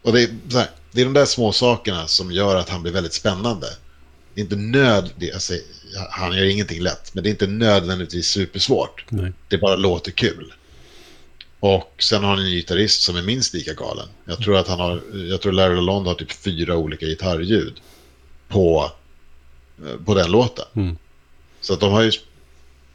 [0.04, 2.92] Och det är, här, det är de där små sakerna som gör att han blir
[2.92, 3.66] väldigt spännande.
[4.34, 5.10] Det är inte nöd...
[5.34, 5.54] Alltså,
[6.10, 9.04] han gör ingenting lätt, men det är inte nödvändigtvis supersvårt.
[9.08, 9.32] nej.
[9.48, 10.52] Det bara låter kul.
[11.60, 14.08] Och sen har han en gitarrist som är minst lika galen.
[14.24, 17.80] Jag tror att han har, jag tror Larry Lalonde har typ fyra olika gitarrljud
[18.48, 18.92] på,
[19.86, 20.64] eh, på den låten.
[20.74, 20.96] Mm.
[21.60, 22.12] Så att de har ju,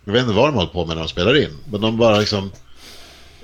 [0.06, 2.20] jag vet inte vad de håller på med när de spelar in, men de bara
[2.20, 2.52] liksom,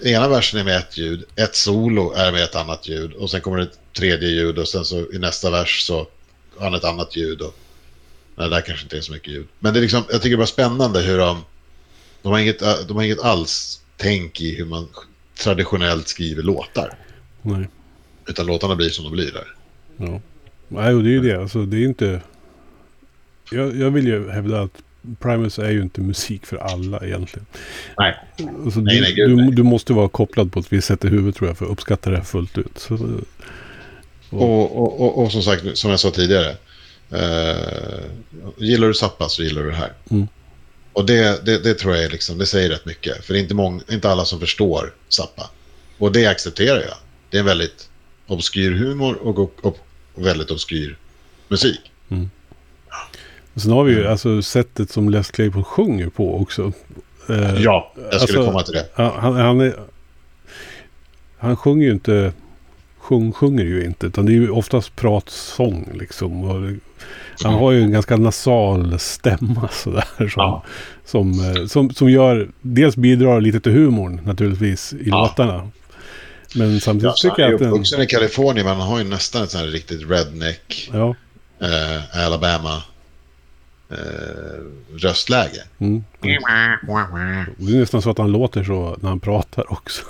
[0.03, 3.41] ena versen är med ett ljud, ett solo är med ett annat ljud och sen
[3.41, 6.07] kommer det ett tredje ljud och sen så i nästa vers så
[6.57, 7.55] har han ett annat ljud och
[8.35, 9.47] nej, där kanske inte är så mycket ljud.
[9.59, 11.43] Men det är liksom, jag tycker det var spännande hur de,
[12.21, 14.87] de har inget, de har inget alls tänk i hur man
[15.43, 16.97] traditionellt skriver låtar.
[17.41, 17.69] nej.
[18.27, 19.55] Utan låtarna blir som de blir där.
[19.97, 20.21] Ja.
[20.67, 21.41] Nej, och det är ju det.
[21.41, 22.21] Alltså, det är inte...
[23.51, 24.83] Jag, jag vill ju hävda att
[25.19, 27.45] Primus är ju inte musik för alla egentligen.
[27.97, 28.15] Nej.
[28.65, 29.51] Alltså, Nej, du, nej, gud, nej.
[29.51, 32.09] du måste vara kopplad på ett visst sätt i huvudet tror jag för att uppskatta
[32.09, 32.77] det här fullt ut.
[32.77, 32.93] Så,
[34.29, 36.55] Och, och, och, och som sagt, som jag sa tidigare.
[37.11, 38.03] Eh,
[38.57, 39.93] gillar du Zappa så gillar du det här.
[40.11, 40.27] Mm.
[40.93, 43.25] Och det, det, det tror jag är liksom, det säger rätt mycket.
[43.25, 45.49] För det är inte, många, inte alla som förstår Zappa.
[45.97, 46.97] Och det accepterar jag.
[47.29, 47.89] Det är en väldigt
[48.27, 49.77] obskyr humor och, och, och
[50.25, 50.97] väldigt obskyr
[51.47, 51.91] musik.
[53.61, 56.71] Sen har vi ju alltså sättet som Les Claypool sjunger på också.
[57.29, 58.85] Eh, Ja, jag skulle alltså- komma till det.
[58.93, 59.73] Han, han, han, är,
[61.37, 62.33] han sjunger ju inte...
[62.97, 64.07] Sjung, sjunger ju inte.
[64.07, 66.43] Utan det är ju oftast pratsång liksom.
[66.43, 66.71] Och
[67.43, 70.03] han har ju en ganska nasal stämma sådär.
[70.17, 70.63] Som, Ja.
[71.05, 72.49] som, eh, som, som gör...
[72.61, 75.21] Dels bidrar lite till humorn naturligtvis i Ja.
[75.21, 75.69] låtarna.
[76.55, 77.69] Men samtidigt Ja, han tycker är jag att den...
[77.69, 81.15] uppvuxen i Kalifornien men han har ju nästan ett sånt här riktigt redneck Ja.
[81.61, 82.83] eh, Alabama
[83.97, 85.63] eh, röstläge.
[85.79, 86.03] Mm.
[86.21, 86.29] Det
[87.75, 90.01] är nästan så att han låter så när han pratar också.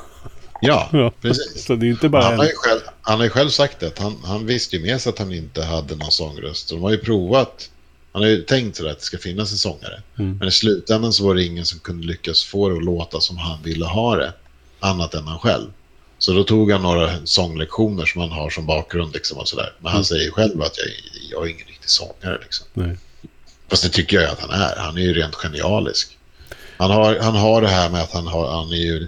[0.62, 1.12] Ja, Ja.
[1.22, 1.66] precis.
[1.66, 4.00] Så det är inte bara Han har, ju själv, han har själv sagt det, att
[4.00, 6.68] han, han visste ju med sig att han inte hade någon sångröst.
[6.70, 7.70] Så de har ju provat,
[8.12, 10.02] han har ju tänkt sådär att det ska finnas en sångare.
[10.20, 10.38] Mm.
[10.38, 13.38] Men i slutändan så var det ingen som kunde lyckas få det att låta som
[13.38, 14.34] han ville ha det,
[14.80, 15.68] annat än han själv.
[16.18, 19.74] Så då tog han några sånglektioner som han har som bakgrund liksom och sådär.
[19.80, 20.04] Men han Mm.
[20.06, 20.88] säger själv att jag,
[21.32, 22.68] jag är ingen riktig sångare liksom.
[22.74, 22.98] Nej.
[23.70, 24.76] Fast det tycker jag att han är.
[24.78, 26.18] Han är ju rent genialisk.
[26.78, 29.08] Han har, han har det här med att han, har, han är ju...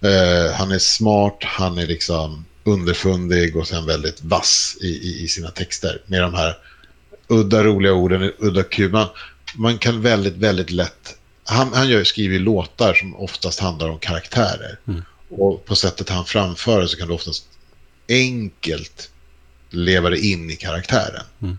[0.00, 5.28] Eh, han är smart, han är liksom underfundig och sen väldigt vass i, i, i
[5.28, 6.02] sina texter.
[6.06, 6.56] Med de här
[7.28, 9.06] udda roliga orden, udda kul.
[9.54, 11.18] Man, kan väldigt, väldigt lätt...
[11.44, 14.78] Han, han gör, skriver låtar som oftast handlar om karaktärer.
[14.88, 15.02] Mm.
[15.28, 17.44] Och på sättet han framför det så kan det oftast
[18.08, 19.10] enkelt
[19.70, 21.24] leva det in i karaktären.
[21.42, 21.58] Mm.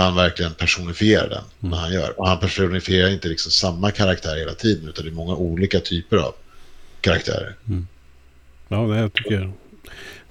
[0.00, 2.20] Han verkligen personifierar den när han gör.
[2.20, 6.16] Och han personifierar inte liksom samma karaktär hela tiden utan det är många olika typer
[6.16, 6.34] av
[7.00, 7.56] karaktärer.
[8.68, 9.52] Ja, nej, jag tycker,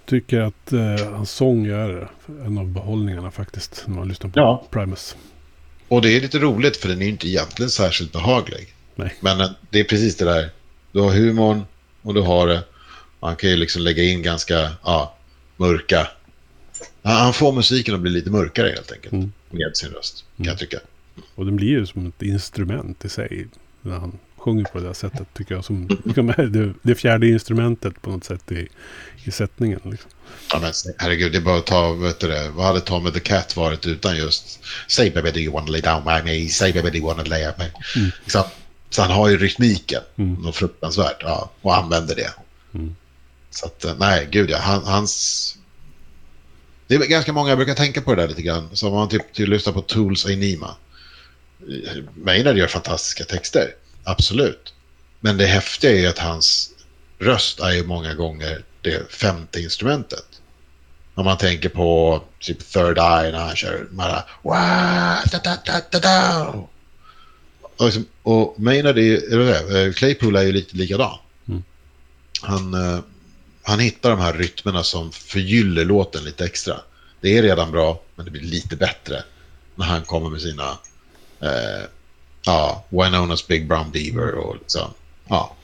[0.05, 2.09] tycker att eh, hans sång är
[2.45, 3.83] en av behållningarna faktiskt.
[3.87, 4.67] När man lyssnar på Ja.
[4.71, 5.15] Primus.
[5.87, 8.73] Och det är lite roligt för den är inte egentligen särskilt behaglig.
[8.95, 9.15] Nej.
[9.19, 10.49] Men eh, det är precis det där.
[10.91, 11.65] Du har humorn
[12.01, 12.63] och du har det.
[13.19, 15.15] Man kan ju liksom lägga in ganska ja,
[15.57, 16.07] mörka.
[17.03, 19.13] Han han får musiken att bli lite mörkare helt enkelt.
[19.13, 19.31] Mm.
[19.57, 20.79] Med sin röst, kan jag tycka.
[21.35, 23.47] Och den blir ju som ett instrument i sig.
[23.81, 25.65] När han sjunger på det där sättet tycker jag.
[25.65, 28.67] Som liksom det, det fjärde instrumentet på något sätt i,
[29.23, 29.79] i sättningen.
[29.83, 30.11] Liksom.
[30.51, 33.19] Ja, men, herregud, det är bara att ta, vet du det, vad hade Tommy the
[33.19, 36.89] Cat varit utan just Say baby do you wanna lay down by me, say baby
[36.89, 37.71] do you wanna lay up me.
[37.95, 38.11] Mm.
[38.27, 38.45] Så,
[38.89, 40.33] så han har ju rytmiken, Mm.
[40.33, 42.33] något fruktansvärt, ja, och använder det.
[42.73, 42.95] Mm.
[43.49, 45.57] Så att, eh, nej, gud ja, han, hans...
[46.87, 49.33] Det är ganska många, jag brukar tänka på det där lite grann, om man typ,
[49.33, 50.75] typ lyssnar på Tools Ainima.
[52.15, 54.73] Maynard gör fantastiska texter, absolut.
[55.19, 56.69] Men det häftiga är ju att hans
[57.19, 60.25] röst är ju många gånger det femte instrumentet.
[61.15, 65.81] Om man tänker på typ Third Eye när han kör bara "Wah, da, da, da,
[65.91, 66.47] da, da."
[67.77, 71.17] Och, liksom, och Maynard är, det, eh, Claypool är ju lite likadan.
[71.47, 71.63] Mm.
[72.41, 72.99] Han, eh,
[73.67, 76.75] han hittar de här rytmerna som förgyller låten lite extra.
[77.21, 79.23] Det är redan bra, men det blir lite bättre
[79.75, 80.77] när han kommer med sina
[81.39, 81.83] eh,
[82.45, 84.93] ja, Winonas Big Brown Beaver och liksom,
[85.27, 85.55] ja.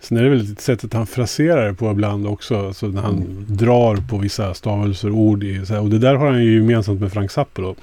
[0.00, 2.66] Sen är det väl sättet han fraserar det på ibland också.
[2.66, 5.44] Alltså när han drar på vissa stavelser och ord.
[5.44, 7.76] I, och det där har han ju gemensamt med Frank Zappa då.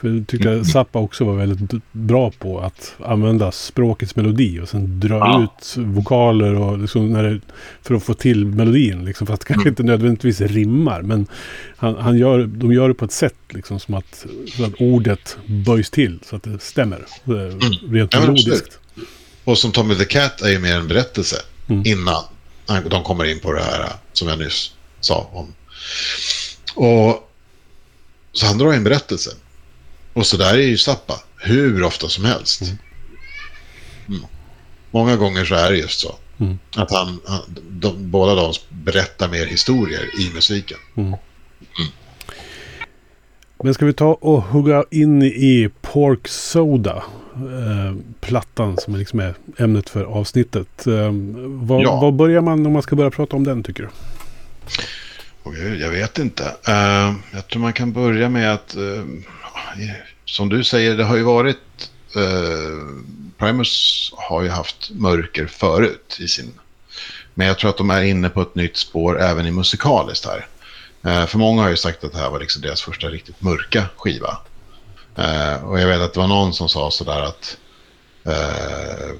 [0.00, 4.68] För jag tycker att Zappa också var väldigt bra på att använda språkets melodi och
[4.68, 5.42] sen dra Ja.
[5.44, 7.40] ut vokaler och liksom när det,
[7.82, 9.04] för att få till melodin.
[9.04, 11.02] Liksom, fast det kanske inte nödvändigtvis rimmar.
[11.02, 11.26] Men
[11.76, 15.36] han, han gör, de gör det på ett sätt liksom, som att, så att ordet
[15.66, 16.98] böjs till så att det stämmer.
[17.24, 17.32] eh,
[17.90, 18.78] Rent men melodiskt.
[19.44, 21.36] Och som Tommy the Cat är ju mer en berättelse
[21.72, 21.82] Mm.
[21.86, 22.24] innan
[22.90, 25.54] de kommer in på det här som jag nyss sa om.
[26.74, 27.30] Och
[28.32, 29.30] så han drar en berättelse.
[30.12, 32.62] Och så där är ju Zappa hur ofta som helst.
[34.08, 34.24] Mm.
[34.90, 36.14] Många gånger så är det just så.
[36.40, 36.58] Mm.
[36.76, 40.78] Att han, han de, båda de berättar mer historier i musiken.
[43.64, 47.02] Men ska vi ta och hugga in i Pork Soda?
[47.36, 50.86] Eh, plattan som liksom är ämnet för avsnittet.
[50.86, 51.10] Eh,
[51.44, 52.00] vad, Ja.
[52.00, 53.88] vad börjar man om man ska börja prata om den tycker du?
[55.78, 56.44] Jag vet inte.
[56.68, 59.04] Eh, jag tror man kan börja med att, eh,
[60.24, 61.56] som du säger, det har ju varit...
[62.16, 62.98] Uh,
[63.38, 66.52] Primus har ju haft mörker förut i sin...
[67.34, 70.46] Men jag tror att de är inne på ett nytt spår även i musikaliskt här.
[71.26, 74.38] För många har ju sagt att det här var liksom deras första riktigt mörka skiva.
[75.16, 77.56] Eh, och jag vet att det var någon som sa sådär att
[78.24, 79.14] eh,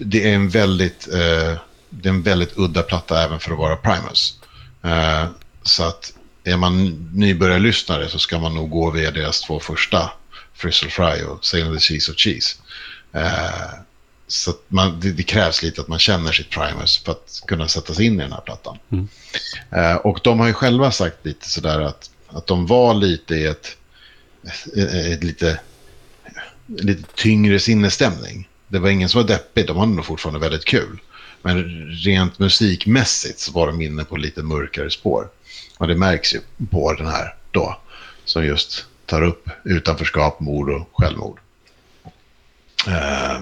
[0.00, 1.08] det är en väldigt...
[1.08, 1.58] eh,
[1.90, 4.38] det är en väldigt udda platta även för att vara Primus.
[4.84, 5.26] Eh,
[5.62, 6.12] så att
[6.44, 10.12] är man nybörjarlyssnare så ska man nog gå via deras två första,
[10.54, 12.56] Frizzle Fry och Sailing the Cheese of Cheese.
[13.12, 13.78] Eh,
[14.26, 17.68] så att man, det, det krävs lite att man känner sitt Primus för att kunna
[17.68, 18.78] sätta sig in i den här plattan.
[18.92, 19.08] Mm.
[19.70, 23.46] Eh, och de har ju själva sagt lite sådär att, att de var lite i
[23.46, 23.76] ett,
[24.76, 25.60] ett, ett lite,
[26.66, 28.48] lite tyngre sinnesstämning.
[28.68, 31.00] Det var ingen som var deppig, de hade nog fortfarande väldigt kul.
[31.42, 35.28] Men rent musikmässigt så var de inne på lite mörkare spår.
[35.78, 37.80] Och det märks ju på den här då.
[38.24, 41.40] Som just tar upp utanförskap, mord och självmord.
[42.86, 43.40] Eh,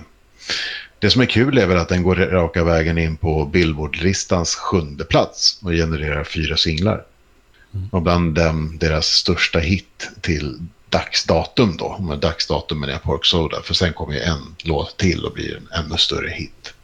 [0.99, 5.05] det som är kul är väl att den går raka vägen in på Billboard-listans sjunde
[5.05, 7.05] plats och genererar fyra singlar.
[7.91, 10.59] Och bland dem deras största hit till
[10.97, 11.99] dagsdatum då.
[11.99, 13.63] Med dagsdatum menar jag Pork Soda.
[13.63, 16.75] För sen kommer ju en låt till och blir en ännu större hit.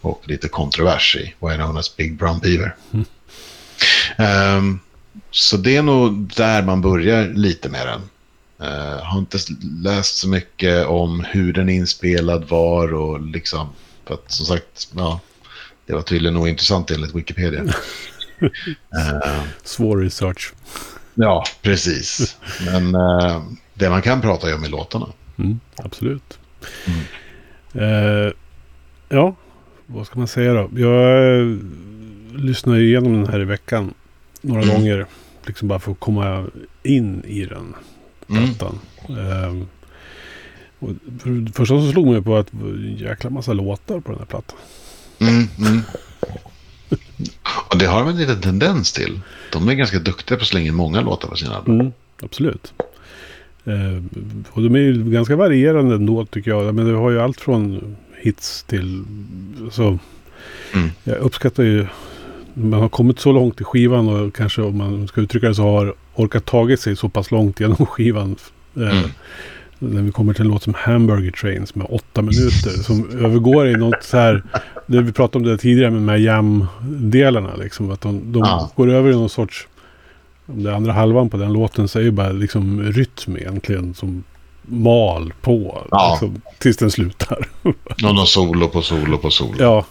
[0.00, 2.76] Och lite kontrovers i Winonas Big Brown Beaver.
[4.16, 4.80] Ehm,
[5.30, 8.00] så det är nog där man börjar lite med den.
[8.68, 9.38] Uh, har inte
[9.82, 13.68] läst så mycket om hur den inspelad var och liksom.
[14.06, 15.20] För att som sagt, ja.
[15.86, 17.60] Det var tydligen nog intressant enligt Wikipedia.
[18.40, 20.52] Ehm, Svår research.
[21.20, 22.36] Ja, precis.
[22.66, 23.42] Men eh,
[23.74, 25.06] det man kan prata om är låtarna.
[25.38, 26.38] Mm, absolut.
[27.74, 28.32] Eh,
[29.08, 29.34] ja,
[29.86, 30.70] vad ska man säga då?
[30.76, 31.56] Jag eh,
[32.34, 33.94] lyssnade ju igenom den här i veckan
[34.40, 34.74] några Mm.
[34.74, 35.06] gånger.
[35.46, 36.46] Liksom bara för att komma
[36.82, 37.74] in i den
[38.30, 38.44] Mm.
[38.54, 38.78] plattan.
[40.78, 40.90] Och
[41.22, 44.18] för, första så slog mig på att det var en jäkla massa låtar på den
[44.18, 44.58] här plattan.
[45.18, 45.80] Mm, mm.
[47.70, 49.20] Och det har de en liten tendens till.
[49.52, 51.80] De är ganska duktiga på att slänga in många låtar på sina album.
[51.80, 52.72] Mm, absolut.
[53.64, 54.02] Eh,
[54.50, 56.74] och de är ju ganska varierande ändå tycker jag.
[56.74, 59.04] Men det har ju allt från hits till...
[59.70, 59.98] Så,
[60.74, 60.90] Mm.
[61.04, 61.86] Jag uppskattar ju...
[62.54, 65.62] Man har kommit så långt i skivan och kanske om man ska uttrycka det så
[65.62, 68.36] har orkat tagit sig så pass långt genom skivan.
[68.76, 69.10] Eh, Mm.
[69.82, 72.70] När vi kommer till en låt som Hamburger Train som är åtta minuter.
[72.70, 74.42] Som övergår i något så här...
[74.86, 77.56] Det vi pratade om det tidigare med de här jam-delarna.
[77.56, 78.70] Liksom, att de, de Ja.
[78.76, 79.66] går över i någon sorts...
[80.46, 83.94] Om det är andra halvan på den låten så är det bara liksom rytm egentligen
[83.94, 84.24] som
[84.62, 85.86] mal på.
[85.90, 86.10] Ja.
[86.12, 87.48] Liksom, tills den slutar.
[88.02, 89.54] Någon solo på solo på solo.
[89.58, 89.84] ja.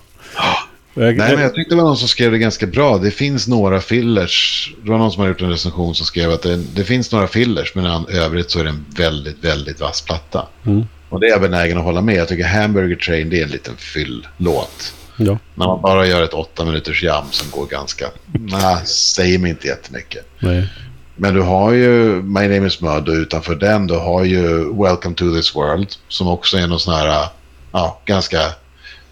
[0.93, 2.97] Nej, men jag tyckte det var någon som skrev det ganska bra.
[2.97, 4.73] Det finns några fillers.
[4.83, 7.27] Det var någon som har gjort en recension som skrev att det, det finns några
[7.27, 10.47] fillers, men i övrigt så är det en väldigt, väldigt vass platta.
[10.65, 10.85] Mm.
[11.09, 12.15] Och det är jag benägen att hålla med.
[12.15, 14.93] Jag tycker Hamburger Train det är en liten fylllåt.
[15.17, 15.37] ja.
[15.55, 18.05] När man bara gör ett åtta minuters jam som går ganska...
[18.31, 20.25] Nej, säger mig inte jättemycket.
[20.39, 20.67] Nej.
[21.15, 25.35] Men du har ju My Name Is och utanför den du har ju Welcome to
[25.35, 27.27] this world som också är någon sån här,
[27.71, 28.39] ja, ganska...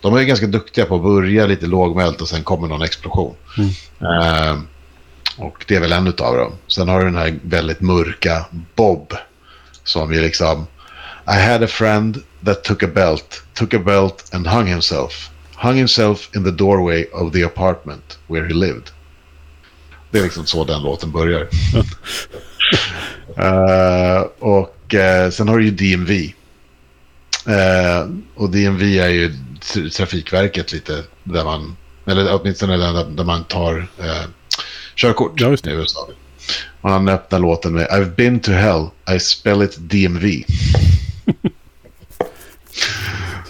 [0.02, 3.36] De är ju ganska duktiga på att börja lite lågmält och sen kommer någon explosion.
[3.58, 3.70] Mm.
[4.02, 4.60] Eh,
[5.38, 6.52] och det är väl en utav dem.
[6.68, 9.14] Sen har du den här väldigt mörka Bob
[9.84, 10.68] som ju liksom...
[11.30, 15.30] I had a friend that took a belt, took a belt and hung himself.
[15.56, 18.92] Hung himself in the doorway of the apartment where he lived.
[20.12, 21.48] Det är liksom så den låten börjar.
[23.38, 26.34] Eh, och eh, sen har du ju DMV.
[27.48, 29.34] Eh, och DMV är ju
[29.90, 34.30] Trafikverket lite där man, eller åtminstone där, där man tar eh,
[34.96, 36.10] körkort Ja, just i USA.
[36.82, 40.44] Och han öppnar låten med I've been to hell, I spell it DMV.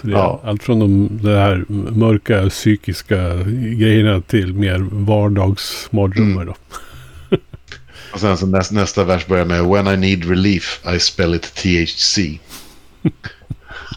[0.02, 0.40] Ja.
[0.44, 1.64] Allt från de, det här
[1.98, 3.34] mörka psykiska
[3.78, 6.44] grejerna till mer vardagsmardrömmar.
[6.44, 6.54] då.
[8.12, 11.54] Och sen så nästa, nästa vers börjar med When I need relief, I spell it
[11.54, 12.18] THC.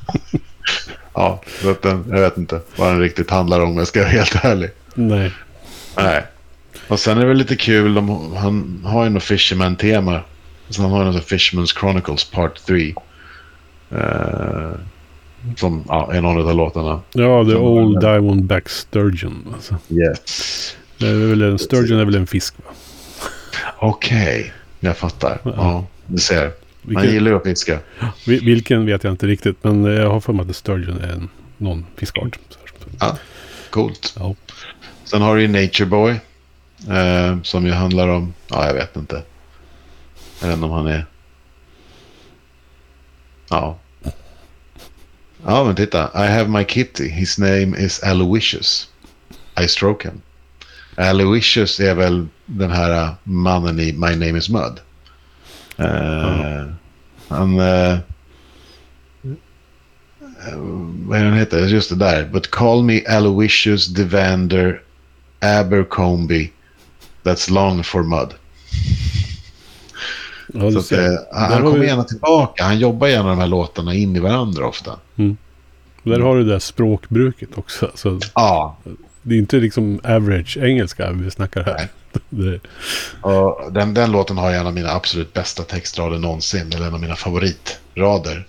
[1.13, 1.41] ja,
[1.81, 4.69] den, jag vet inte vad den riktigt handlar om, jag ska vara helt ärlig.
[4.93, 5.31] Nej.
[5.97, 6.23] Nej.
[6.87, 10.21] Och sen är det väl lite kul, de, han har ju något Fisherman-tema.
[10.69, 12.95] Sen har han något Fisherman's Chronicles Part 3.
[13.91, 14.71] Eh,
[15.57, 17.01] som ja, är någon av låtarna.
[17.13, 19.53] Ja, The Som- Old Diamondback Sturgeon.
[19.53, 19.75] Alltså.
[19.89, 20.75] Yes.
[20.97, 22.71] Det är väl en, sturgeon är väl en fisk va?
[23.79, 25.39] Okej, jag fattar.
[25.43, 26.51] Ja, du ser.
[26.81, 27.79] Man Vilken, gillar ju att fiska.
[28.25, 29.63] vi- vilken vet jag inte riktigt.
[29.63, 32.39] Men jag har för mig att Sturgeon är en, någon fiskart.
[32.99, 33.17] Ja,
[33.69, 34.15] coolt.
[34.19, 34.35] Ja.
[35.03, 36.11] Sen har du ju Nature Boy.
[36.89, 39.23] Eh, som ju handlar om, ja jag vet inte.
[40.41, 41.05] Jag vet inte om han är...
[43.49, 43.79] Ja.
[45.45, 46.03] Ja men titta.
[46.15, 47.07] I have my kitty.
[47.09, 48.89] His name is Aloysius.
[49.63, 50.21] I stroke him.
[50.95, 54.79] Aloysius är väl den här mannen i My name is Mud.
[55.81, 56.65] Eh,
[57.27, 57.59] Han...
[57.59, 57.97] eh,
[61.05, 61.67] vad är det han heter?
[61.67, 62.25] Just det där.
[62.25, 64.81] But call me Aloysius Devander
[65.39, 66.51] Abercrombie.
[67.23, 68.29] That's long for mud.
[70.53, 70.99] Ja, Så att, eh,
[71.33, 72.63] han kommer vi- gärna tillbaka.
[72.63, 74.91] Han jobbar gärna de här låtarna in i varandra ofta.
[76.03, 77.85] Där har du det där språkbruket också.
[77.85, 78.77] Alltså, Ja.
[79.21, 81.73] det är inte liksom average engelska vi snackar här.
[81.77, 81.87] Det,
[83.21, 86.73] Och den, den låten har en av mina absolut bästa textrader någonsin.
[86.73, 88.47] Eller en av mina favoritrader.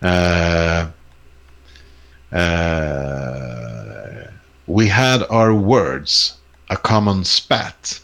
[0.00, 0.80] Eh,
[2.30, 4.28] eh,
[4.66, 6.34] we had our words,
[6.68, 8.00] a common spat.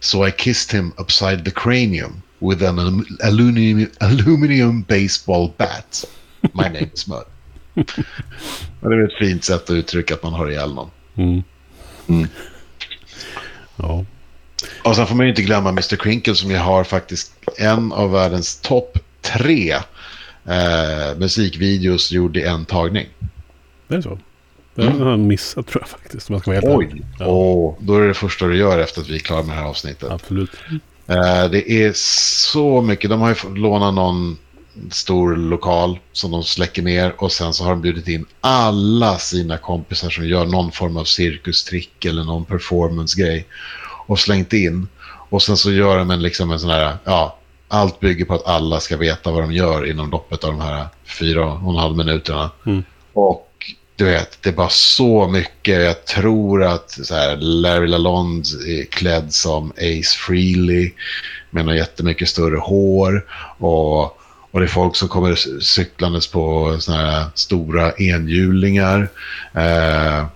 [0.00, 6.04] So I kissed him upside the cranium with an alum- aluminum, aluminum baseball bat.
[6.52, 7.24] My name is Mud.
[8.80, 10.90] Det är ett fint sätt att uttrycka att man har ihjäl någon.
[11.16, 11.42] mm.
[12.08, 12.28] Mm.
[13.76, 14.04] Ja.
[14.84, 15.96] Och sen får man ju inte glömma Mr.
[15.96, 19.72] Crinkle som ju har faktiskt en av världens topp tre
[20.48, 23.06] eh, musikvideos gjord i en tagning.
[23.88, 24.18] Det är så.
[24.76, 25.00] Har Mm.
[25.02, 26.30] han missat tror jag faktiskt.
[26.30, 27.04] Man ska vara helt ärlig.
[27.18, 29.56] Ja, Åh, då är det det första du gör efter att vi är klara med
[29.56, 30.10] det här avsnittet.
[30.10, 30.50] absolut.
[31.06, 33.10] Eh, det är så mycket.
[33.10, 34.38] De har ju fått låna någon
[34.90, 39.58] stor lokal som de släcker ner och sen så har de bjudit in alla sina
[39.58, 43.46] kompisar som gör någon form av cirkustrick eller någon performance-grej
[44.06, 44.88] och slängt in.
[45.28, 48.46] Och sen så gör de en, liksom en sån här, ja, allt bygger på att
[48.46, 50.86] alla ska veta vad de gör inom loppet av de här
[51.18, 52.50] fyra och en halv minuterna.
[52.66, 52.84] Mm.
[53.12, 53.50] Och
[53.96, 55.82] du vet, det är bara så mycket.
[55.82, 60.92] Jag tror att så här, Larry Lalonde är klädd som Ace Frehley
[61.50, 63.24] med något jättemycket större hår.
[63.58, 64.18] Och,
[64.54, 69.08] och det är folk som kommer cyklandes på såna här stora enhjulingar.
[69.54, 70.26] Eh,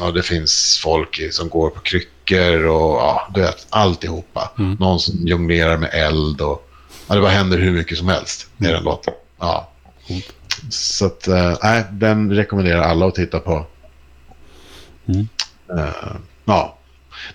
[0.00, 4.50] och det finns folk som går på kryckor och ja, du vet, alltihopa.
[4.58, 4.76] Mm.
[4.80, 6.70] Någon som jonglerar med eld och
[7.08, 9.14] ja, det bara händer hur mycket som helst i den låten.
[9.38, 9.70] Ja.
[10.70, 13.66] Så att, eh, nej, den rekommenderar alla att titta på.
[15.08, 15.28] Mm.
[15.78, 16.12] Eh,
[16.44, 16.78] ja.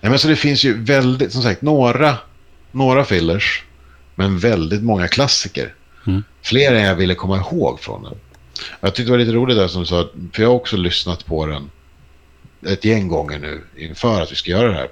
[0.02, 2.18] Nej, men så det finns ju väldigt, som sagt, några,
[2.72, 3.64] några fillers,
[4.16, 5.74] men väldigt många klassiker.
[6.08, 6.24] Mm.
[6.42, 8.14] Fler än jag ville komma ihåg från den.
[8.82, 11.26] Jag tyckte det var lite roligt där som du sa, för jag har också lyssnat
[11.26, 11.70] på den
[12.68, 14.88] ett gäng gånger nu inför att vi ska göra det här.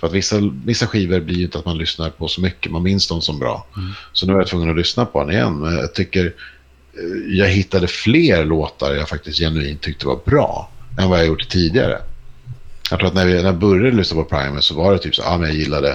[0.00, 2.82] För att vissa, vissa skivor blir ju inte att man lyssnar på så mycket, man
[2.82, 3.66] minns dem som bra.
[4.12, 5.60] Så nu är jag tvungen att lyssna på den igen.
[5.60, 6.26] Men jag tycker
[6.94, 11.48] eh, jag hittade fler låtar jag faktiskt genuint tyckte var bra än vad jag gjort
[11.48, 11.98] tidigare.
[12.90, 15.14] Jag tror att när, vi, när jag började lyssna på Primus så var det typ
[15.14, 15.90] så, men jag gillade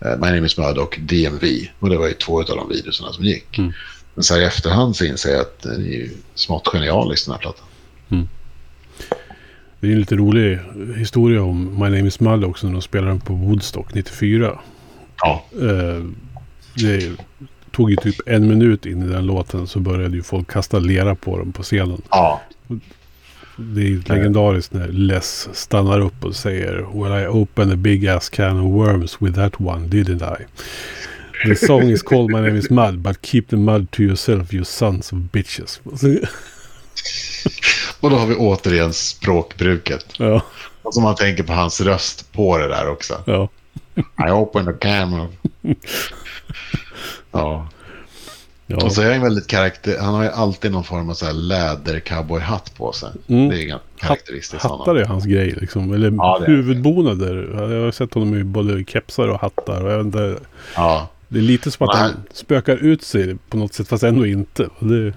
[0.00, 1.46] eh, My Name Is Mud och DMV.
[1.78, 3.58] Och det var ju två av de videorna som gick.
[3.58, 3.72] Mm.
[4.14, 7.32] Men så här i efterhand så inser jag att den är ju smått genialisk den
[7.32, 7.66] här plattan.
[9.82, 10.58] Det är en lite rolig
[10.96, 14.58] historia om My Name Is Mud också när de spelade den på Woodstock 94.
[15.22, 15.44] Ja.
[15.52, 16.04] Eh,
[16.74, 17.10] det
[17.72, 21.14] tog ju typ en minut in i den låten så började ju folk kasta lera
[21.14, 22.02] på dem på scenen.
[22.10, 22.40] Ja.
[23.56, 28.06] Det är ju legendariskt när Les stannar upp och säger Well I opened a big
[28.06, 30.44] ass can of worms with that one, didn't I?
[31.46, 34.64] The song is called My name is Mud, but keep the mud to yourself you
[34.64, 35.80] sons of bitches.
[38.00, 40.06] Och då har vi återigen språkbruket.
[40.18, 40.42] ja,
[40.82, 43.14] Och så man tänker på hans röst på det där också.
[43.26, 43.48] ja.
[44.28, 45.30] I opened a can of...
[47.32, 47.68] Ja.
[48.66, 48.76] ja.
[48.76, 49.96] Och så är han väldigt karaktär...
[50.00, 53.10] Han har ju alltid någon form av så här läder-cowboyhatt på sig.
[53.28, 53.48] Mm.
[53.48, 54.62] Det är ganska karaktäristiskt.
[54.64, 55.92] Hattar är hans grej liksom.
[55.92, 57.48] Eller Ja, huvudbonader.
[57.74, 59.84] Jag har sett honom i både kepsar och hattar.
[59.84, 60.36] Och jag vet inte,
[60.76, 61.08] Ja.
[61.32, 62.02] Det är lite som att Nej.
[62.02, 64.68] han spökar ut sig på något sätt fast ändå inte.
[64.80, 65.12] Det,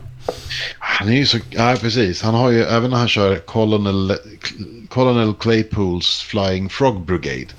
[0.79, 1.39] Han är ju så...
[1.49, 2.21] Ja, precis.
[2.21, 2.63] Han har ju...
[2.63, 4.17] Även när han kör Colonel,
[4.89, 7.53] Colonel Claypools Flying Frog Brigade.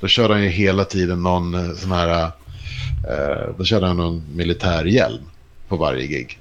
[0.00, 2.24] Då kör han ju hela tiden någon eh, sån här...
[2.24, 5.22] Eh, då kör han någon militärhjälm
[5.68, 6.38] på varje gig.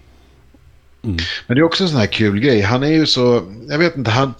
[1.03, 1.18] Mm.
[1.47, 2.62] Men det är också en sån här kul grej.
[2.62, 3.53] Han är ju så...
[3.70, 4.34] Jag vet inte, han...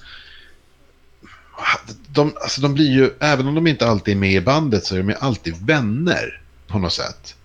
[2.08, 4.96] De, alltså de blir ju, även om de inte alltid är med i bandet så
[4.96, 6.40] är de ju alltid vänner
[6.70, 7.36] på något sätt.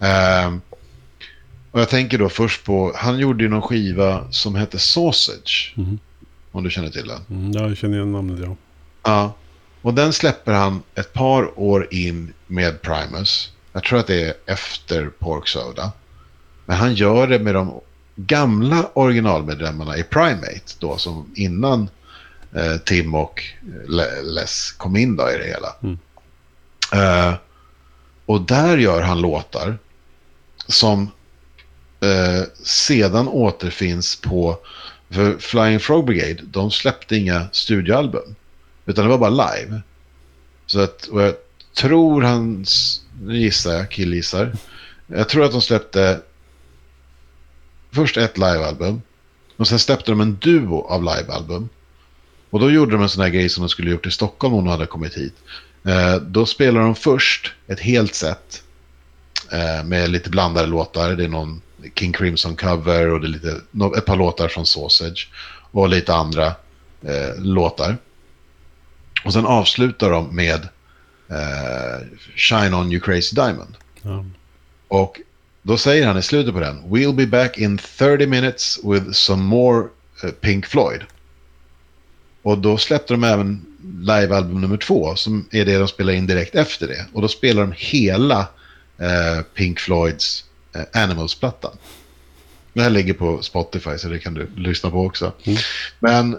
[0.00, 0.60] Ehm,
[1.70, 5.74] och jag tänker då först på, han gjorde ju någon skiva som hette Sausage.
[5.76, 5.98] Mhm.
[6.52, 7.20] Om du känner till den.
[7.30, 8.56] mm, jag känner igen namnet ja.
[9.02, 9.34] Ja.
[9.82, 13.52] Och den släpper han ett par år in med Primus.
[13.72, 15.92] Jag tror att det är efter Pork Soda.
[16.66, 17.80] Men han gör det med de
[18.16, 21.88] gamla originalmedlemmarna i Primate då som innan
[22.56, 23.42] eh, Tim och
[23.88, 25.68] Le- Les kom in då i det hela.
[25.82, 25.98] Mm.
[26.92, 27.34] Eh,
[28.26, 29.78] och där gör han låtar
[30.66, 31.10] som
[32.00, 34.58] eh, sedan återfinns på
[35.10, 38.34] för Flying Frog Brigade, de släppte inga studioalbum.
[38.86, 39.80] Utan det var bara live.
[40.66, 41.34] Så att, och jag
[41.74, 44.52] tror hans, nu gissar jag, killgissar.
[45.06, 46.20] Jag tror att de släppte
[47.90, 49.02] först ett livealbum.
[49.56, 51.68] Och sen släppte de en duo av livealbum.
[52.50, 54.64] Och då gjorde de en sån här grej som de skulle gjort i Stockholm om
[54.64, 55.34] de hade kommit hit.
[55.86, 58.62] Eh, då spelar de först ett helt set.
[59.52, 61.16] Eh, med lite blandade låtar.
[61.16, 61.62] Det är någon
[61.94, 63.60] King Crimson cover och det är lite,
[63.98, 65.30] ett par låtar från Sausage.
[65.70, 66.46] Och lite andra
[67.02, 67.96] eh, låtar.
[69.24, 70.68] Och sen avslutar de med
[71.30, 72.06] eh,
[72.36, 73.76] Shine On You Crazy Diamond.
[74.02, 74.24] ja.
[74.88, 75.20] Och
[75.62, 79.42] då säger han i slutet på den We'll be back in 30 minutes with some
[79.42, 79.86] more
[80.22, 81.00] eh, Pink Floyd.
[82.42, 86.54] Och då släppte de även livealbum nummer två som är det de spelar in direkt
[86.54, 87.06] efter det.
[87.12, 88.48] Och då spelar de hela
[88.98, 91.76] eh, Pink Floyds eh, Animals-plattan.
[92.72, 95.32] Det här ligger på Spotify så det kan du lyssna på också.
[95.44, 95.58] Mm.
[96.00, 96.34] Men...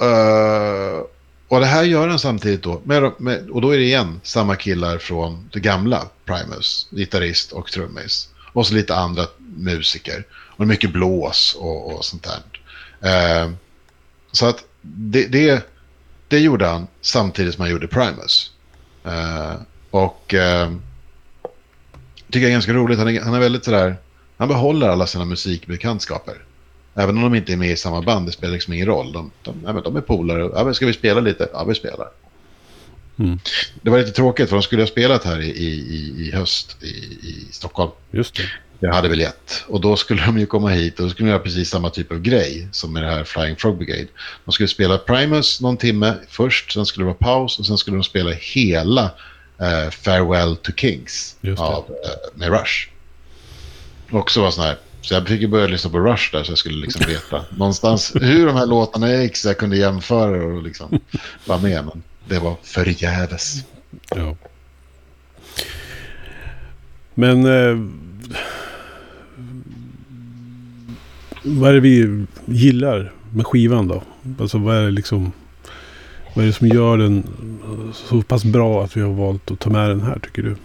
[0.00, 1.02] eh,
[1.48, 2.80] och det här gör han samtidigt då.
[2.84, 6.88] Med, med, och då är det igen samma killar från det gamla Primus.
[6.90, 8.28] Gitarrist och trummis.
[8.52, 10.24] Och så lite andra musiker.
[10.32, 12.40] Och mycket blås och, och sånt där.
[13.10, 13.50] Eh,
[14.32, 15.66] så att det, det,
[16.28, 18.52] det gjorde han samtidigt som han gjorde Primus.
[19.04, 19.54] Eh,
[19.90, 20.72] och eh,
[22.26, 22.98] tycker jag är ganska roligt.
[22.98, 23.96] Han är, han är väldigt sådär...
[24.36, 26.34] Han behåller alla sina musikbekantskaper.
[26.94, 29.12] Även om de inte är med i samma band, det spelar liksom ingen roll.
[29.12, 30.50] De, de, men de är polare.
[30.54, 31.48] Ja, ska vi spela lite?
[31.52, 32.08] Ja, vi spelar.
[33.18, 33.38] Mm.
[33.82, 36.86] Det var lite tråkigt för de skulle ha spelat här i, i, i höst i,
[37.28, 37.90] i Stockholm.
[38.10, 38.42] Just det.
[38.80, 39.64] Jag hade biljett.
[39.66, 42.12] Och då skulle de ju komma hit och då skulle de göra precis samma typ
[42.12, 44.06] av grej som med det här Flying Frog Brigade.
[44.44, 47.96] De skulle spela Primus någon timme först, sen skulle det vara paus och sen skulle
[47.96, 49.04] de spela hela
[49.60, 52.88] eh, Farewell to Kings av, eh, med Rush.
[54.10, 56.58] Också var sån här, så jag fick ju börja lyssna på Rush där så jag
[56.58, 61.00] skulle liksom veta någonstans hur de här låtarna gick så jag kunde jämföra och liksom
[61.44, 61.84] vara med.
[61.84, 63.54] Men det var förgäves.
[64.10, 64.36] Ja.
[67.14, 67.46] Men...
[67.46, 67.76] Eh,
[71.42, 74.02] vad är det vi gillar med skivan då?
[74.40, 75.32] Alltså vad är det liksom...
[76.34, 77.26] Vad är det som gör den
[77.94, 80.56] så pass bra att vi har valt att ta med den här tycker du?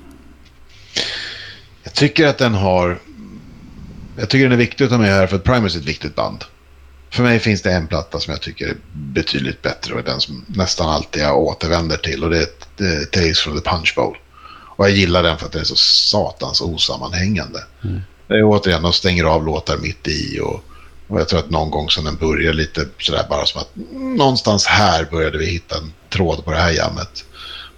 [1.83, 2.99] Jag tycker att den har...
[4.17, 6.15] Jag tycker den är viktig att ta med här för att Primus är ett viktigt
[6.15, 6.43] band.
[7.09, 10.45] För mig finns det en platta som jag tycker är betydligt bättre och den som
[10.47, 12.39] nästan alltid jag återvänder till och det
[12.77, 14.17] är Tales from the Punch Bowl.
[14.75, 17.63] Och jag gillar den för att den är så satans osammanhängande.
[17.83, 18.01] Mm
[18.33, 20.63] eh, återigen, de stänger av låtar mitt i och,
[21.07, 24.65] och jag tror att någon gång som den börjar lite sådär bara som att någonstans
[24.65, 27.25] här började vi hitta en tråd på det här jammet.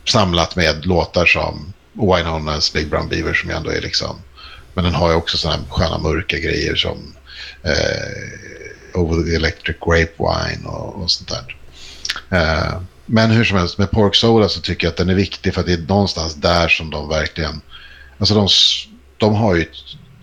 [0.05, 4.15] Samlat med låtar som Winonas Big Brown Beaver som ju ändå är liksom...
[4.73, 6.97] Men den har ju också sådana sköna mörka grejer som
[7.63, 11.57] eh, Over the Electric Grapevine och, och sånt där.
[12.37, 15.53] Eh, men hur som helst, med Pork Soda så tycker jag att den är viktig
[15.53, 17.61] för att det är någonstans där som de verkligen...
[18.17, 18.47] Alltså de,
[19.17, 19.69] de har ju ett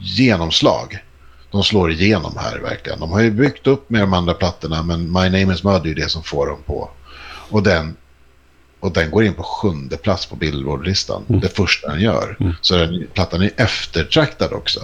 [0.02, 1.04] genomslag.
[1.50, 3.00] De slår igenom här verkligen.
[3.00, 5.86] De har ju byggt upp med de andra plattorna men My Name Is Mud är
[5.86, 6.90] ju det som får dem på.
[7.50, 7.96] Och den,
[8.80, 11.24] och den går in på sjunde plats på Billboard-listan.
[11.28, 11.40] Mm.
[11.40, 12.36] Det första den gör.
[12.40, 12.52] Mm.
[12.60, 14.80] Så den, plattan är eftertraktad också.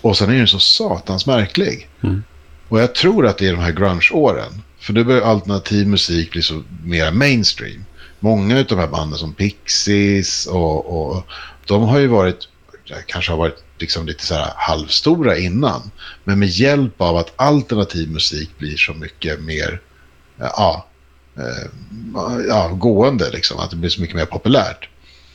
[0.00, 1.88] Och sen är den så satans märklig.
[2.02, 2.22] Mm.
[2.68, 6.42] Och jag tror att det är de här grunge-åren för då börjar alternativ musik bli
[6.42, 7.84] så mer mainstream.
[8.20, 11.26] Många av de här banden som Pixies och, och
[11.66, 12.48] de har ju varit,
[13.06, 15.90] kanske har varit liksom lite så här halvstora innan.
[16.24, 19.80] Men med hjälp av att alternativ musik blir så mycket mer,
[20.40, 20.86] eh, ja,
[21.36, 21.68] eh,
[22.48, 24.88] ja gående liksom, att det blir så mycket mer populärt.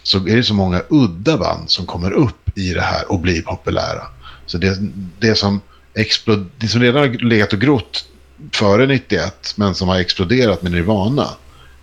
[0.04, 3.42] Så är det så många udda band som kommer upp i det här och blir
[3.42, 4.08] populära.
[4.46, 4.78] Så det,
[5.20, 5.62] det som
[5.94, 8.06] explod, det som redan har legat och grott
[8.54, 11.30] före 91 men som har exploderat med Nirvana.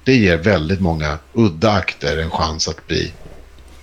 [0.05, 3.13] Det ger väldigt många udda akter en chans att bli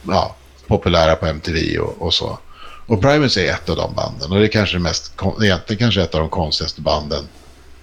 [0.08, 0.36] ja,
[0.68, 2.40] populära på MTV och, och så.
[2.86, 6.02] Och Primus är ett av de banden och det är kanske det mest, egentligen kanske
[6.02, 7.24] ett av de konstigaste banden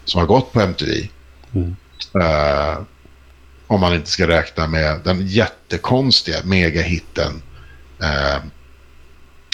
[0.05, 1.09] som har gått på MTV.
[1.55, 1.77] Mm.
[2.17, 2.83] Uh,
[3.67, 7.43] om man inte ska räkna med den jättekonstiga megahitten
[8.03, 8.45] uh,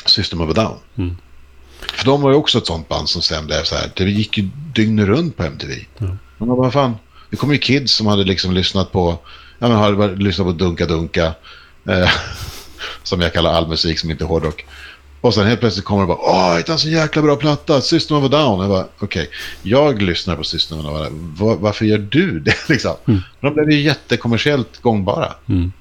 [0.06, 1.06] System of a Down.
[1.08, 1.16] Mm.
[1.92, 3.90] För de var ju också ett sånt band som sen blev så här.
[3.96, 5.72] Det gick ju dygnet runt på MTV.
[5.98, 6.18] Mm.
[6.38, 6.96] Men vad fan.
[7.30, 9.18] Det kom ju kids som hade liksom lyssnat på,
[9.58, 11.34] ja men hade lyssnat på Dunka Dunka.
[11.88, 12.10] Eh,
[13.02, 14.66] som jag kallar all musik som inte är hårdrock.
[15.26, 17.80] Och sen helt plötsligt kommer det bara, åh, det är en så jäkla bra platta,
[17.80, 18.60] System of a Down.
[18.60, 19.26] Jag bara, okej, okay.
[19.62, 21.34] jag lyssnar på System of a Down.
[21.38, 22.94] Var, varför gör du det liksom?
[23.08, 23.20] Mm.
[23.40, 25.34] De blev ju jättekommersiellt gångbara.
[25.46, 25.72] Mm.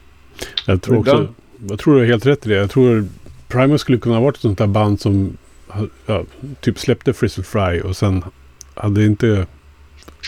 [0.65, 1.33] Jag tror också,
[1.69, 2.55] jag tror du har helt rätt i det.
[2.55, 3.07] Jag tror
[3.47, 5.37] Primus skulle kunna ha varit ett sånt där band som
[6.05, 6.23] ja,
[6.61, 8.23] typ släppte Frizzle Fry och sen
[8.75, 9.45] hade inte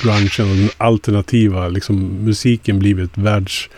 [0.03, 3.69] grungen och den alternativa liksom, musiken blivit världs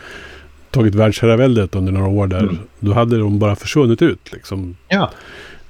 [0.70, 2.42] tagit världsherraväldet under några år där.
[2.42, 2.58] Mm.
[2.80, 4.76] Då hade de bara försvunnit ut liksom.
[4.88, 5.10] Ja.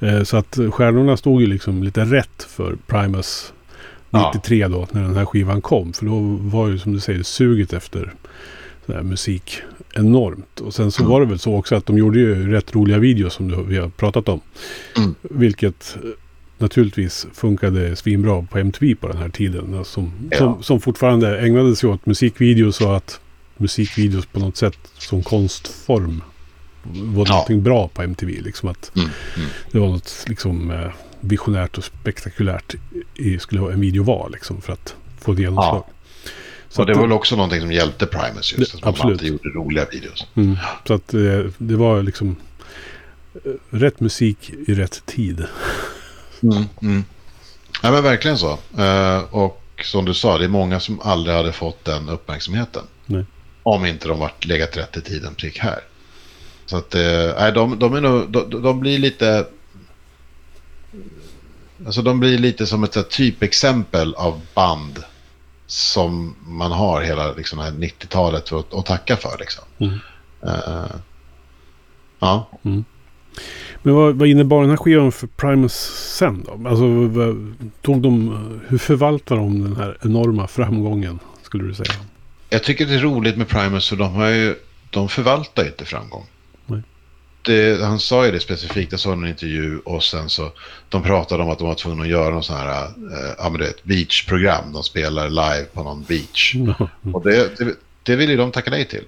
[0.00, 3.52] Eh, så att stjärnorna stod ju liksom lite rätt för Primus
[4.10, 4.68] 93 ja.
[4.68, 5.92] då när den här skivan kom.
[5.92, 8.12] För då var ju som du säger suget efter
[9.02, 9.62] musik
[9.94, 10.60] enormt.
[10.60, 11.12] Och sen så mm.
[11.12, 13.78] var det väl så också att de gjorde ju rätt roliga videos som du, vi
[13.78, 14.40] har pratat om.
[14.96, 15.14] Mm.
[15.22, 16.10] Vilket eh,
[16.58, 19.84] naturligtvis funkade svinbra på MTV på den här tiden.
[19.84, 20.38] Som, ja.
[20.38, 23.20] som, som fortfarande ägnade sig åt musikvideos och att
[23.60, 26.22] musikvideos på något sätt som konstform
[26.82, 27.32] var ja.
[27.32, 28.40] någonting bra på MTV.
[28.40, 29.10] Liksom att mm.
[29.36, 29.48] Mm.
[29.72, 30.90] Det var något liksom eh,
[31.20, 32.74] visionärt och spektakulärt
[33.14, 35.84] i, skulle en video vara liksom för att få ett genomslag.
[35.86, 35.92] Ja.
[36.68, 38.72] Så och det var väl också någonting som hjälpte Primus just.
[38.72, 40.26] Det, att man alltid gjorde roliga videos.
[40.34, 40.56] Mm.
[40.86, 42.36] Så att det, eh, det var liksom
[43.44, 45.46] eh, rätt musik i rätt tid.
[46.42, 47.04] Mm, mm.
[47.82, 48.58] Ja men verkligen så.
[49.30, 52.82] Och som du sa, det är många som aldrig hade fått den uppmärksamheten.
[53.06, 53.24] Nej.
[53.70, 55.80] Om inte de varit legat rätt i tiden prick här.
[56.66, 59.46] Så att, uh, de, de, är nog, de, de blir lite...
[61.86, 65.04] Alltså de blir lite som ett typexempel av band
[65.66, 69.36] som man har hela liksom, 90-talet att, att tacka för.
[69.38, 69.64] Liksom.
[69.78, 69.92] Mm.
[70.44, 70.96] Uh,
[72.18, 72.48] ja.
[72.62, 72.84] Mm.
[73.82, 75.74] Men vad, vad innebar den här skivan för Primus
[76.18, 76.68] sen då?
[76.68, 81.94] Alltså, vad, tog de, hur förvaltar de den här enorma framgången, skulle du säga?
[82.50, 84.56] Jag tycker det är roligt med Primus för de, har ju,
[84.90, 86.26] de förvaltar inte framgång
[87.42, 90.52] det, han sa ju det specifikt, jag såg en intervju och sen så
[90.88, 93.72] de pratade om att de var tvungna att göra någon sån här, äh, ja men
[93.82, 94.72] beachprogram.
[94.72, 96.54] De spelar live på någon beach.
[97.02, 97.14] Mm.
[97.14, 99.04] Och det, det, det ville ju de tacka nej till.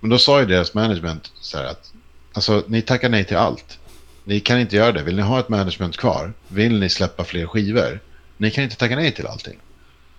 [0.00, 1.92] Men då sa ju deras management så här att,
[2.32, 3.78] alltså ni tackar nej till allt.
[4.24, 5.02] Ni kan inte göra det.
[5.02, 6.32] Vill ni ha ett management kvar?
[6.48, 8.00] Vill ni släppa fler skivor?
[8.36, 9.58] Ni kan inte tacka nej till allting.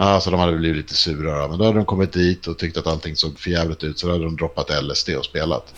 [0.03, 1.47] Ja, så de hade blivit lite sura.
[1.47, 3.99] Men då hade de kommit dit och tyckt att allting såg för jävligt ut.
[3.99, 5.73] Så då hade de droppat LSD och spelat.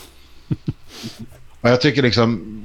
[1.61, 2.59] och jag tycker liksom...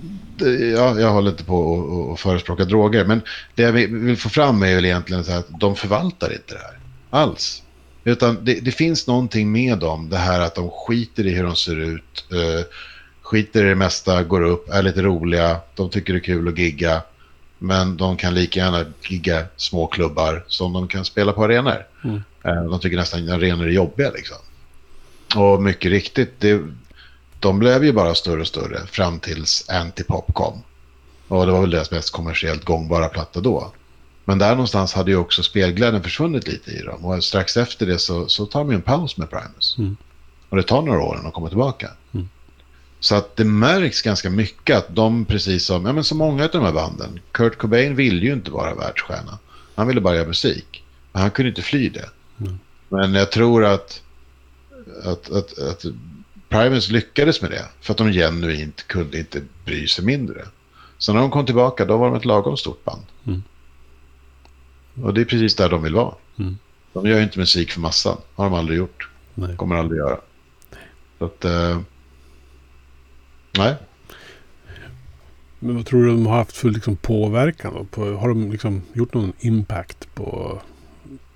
[0.74, 3.04] Ja, jag håller inte på att- förespråka droger.
[3.04, 3.20] Men
[3.54, 6.60] det jag vill få fram är väl egentligen så här att de förvaltar inte det
[6.60, 6.78] här.
[7.10, 7.62] Alls.
[8.04, 10.08] Utan det, det finns någonting med dem.
[10.10, 12.24] Det här att de skiter i hur de ser ut.
[12.32, 12.64] eh,
[13.22, 15.56] skiter i det mesta, går upp, är lite roliga.
[15.74, 17.02] De tycker det är kul att gigga.
[17.58, 21.86] Men de kan lika gärna gigga små klubbar som de kan spela på arenor.
[22.04, 22.22] Mm.
[22.44, 24.36] Eh, De tycker nästan arenor är jobbiga liksom.
[25.36, 26.62] Och mycket riktigt, det,
[27.40, 30.62] de blev ju bara större och större fram tills Antipop kom.
[31.28, 33.72] Och det var väl deras mest kommersiellt gångbara platta då.
[34.24, 37.04] Men där någonstans hade ju också spelglädjen försvunnit lite i dem.
[37.04, 39.76] Och strax efter det så, så tar de ju en paus med Primus.
[39.78, 39.96] Mm.
[40.48, 41.90] Och det tar några år de kommer tillbaka.
[42.14, 42.28] Mm.
[43.00, 46.50] Så att det märks ganska mycket att de, precis som, ja, men så många av
[46.50, 49.38] de här banden, Kurt Cobain ville ju inte vara världsstjärna.
[49.74, 50.84] Han ville bara göra musik.
[51.12, 52.08] Men han kunde inte fly det.
[52.40, 52.58] Mm.
[52.88, 54.02] Men jag tror att,
[55.04, 55.84] att, att, att
[56.48, 57.64] Primus lyckades med det.
[57.80, 60.44] För att de genuint kunde inte bry sig mindre.
[60.98, 63.02] Så när de kom tillbaka, då var de ett lagom stort band.
[63.26, 63.42] Mm.
[65.02, 66.14] Och det är precis där de vill vara.
[66.38, 66.58] Mm.
[66.92, 68.16] De gör ju inte musik för massan.
[68.34, 69.08] har de aldrig gjort.
[69.34, 69.56] Nej.
[69.56, 70.18] Kommer aldrig göra.
[71.18, 71.44] Så att...
[73.58, 73.74] Nej.
[75.58, 77.74] Men vad tror du de har haft för liksom påverkan?
[77.74, 77.84] Då?
[77.84, 80.60] På, har de liksom gjort någon impact på,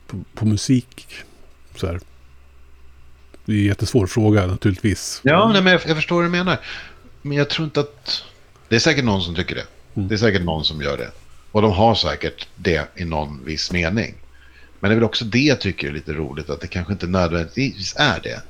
[0.06, 1.06] på, på musik?
[1.76, 2.00] Så här.
[3.44, 5.20] Det är en jättesvår fråga naturligtvis.
[5.24, 6.60] Ja, nej, men jag, jag förstår vad du menar.
[7.22, 8.24] Men jag tror inte att...
[8.68, 9.66] Det är säkert någon som tycker det.
[9.94, 10.08] Mm.
[10.08, 11.10] Det är säkert någon som gör det.
[11.52, 14.14] Och de har säkert det i någon viss mening.
[14.80, 17.06] Men det är väl också det jag tycker är lite roligt, att det kanske inte
[17.06, 18.42] nödvändigtvis är det.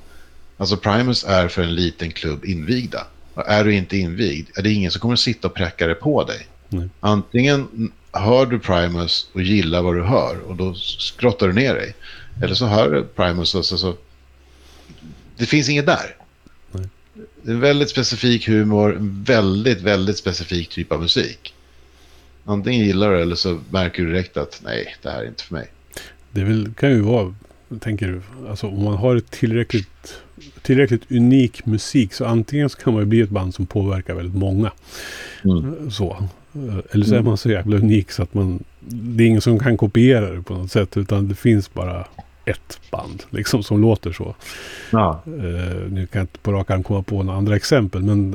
[0.57, 3.07] Alltså Primus är för en liten klubb invigda.
[3.37, 6.47] Är du inte invigd, är det ingen som kommer sitta och präcka det på dig.
[6.69, 6.89] Nej.
[7.01, 11.95] Antingen hör du Primus och gillar vad du hör och då skrottar du ner dig.
[12.43, 13.79] Eller så hör du Primus och så...
[13.79, 13.97] så
[15.37, 16.17] det finns inget där.
[16.73, 16.89] Nej.
[17.43, 21.55] Det är väldigt specifik humor, väldigt, väldigt specifik typ av musik.
[22.45, 25.55] Antingen gillar du eller så märker du direkt att nej, det här är inte för
[25.55, 25.71] mig.
[26.31, 27.35] Det väl, kan ju vara,
[27.81, 30.23] tänker du, alltså om man har ett tillräckligt,
[30.63, 34.37] tillräckligt unik musik så antingen så kan man ju bli ett band som påverkar väldigt
[34.37, 34.73] många.
[35.45, 35.91] Mm.
[35.91, 36.29] Så.
[36.91, 39.77] Eller så är man så jävla unik så att man, det är ingen som kan
[39.77, 42.07] kopiera det på något sätt utan det finns bara
[42.45, 44.35] ett band liksom som låter så.
[44.91, 45.23] Ja.
[45.27, 48.31] Eh, nu kan jag inte på rak arm komma på några andra exempel men,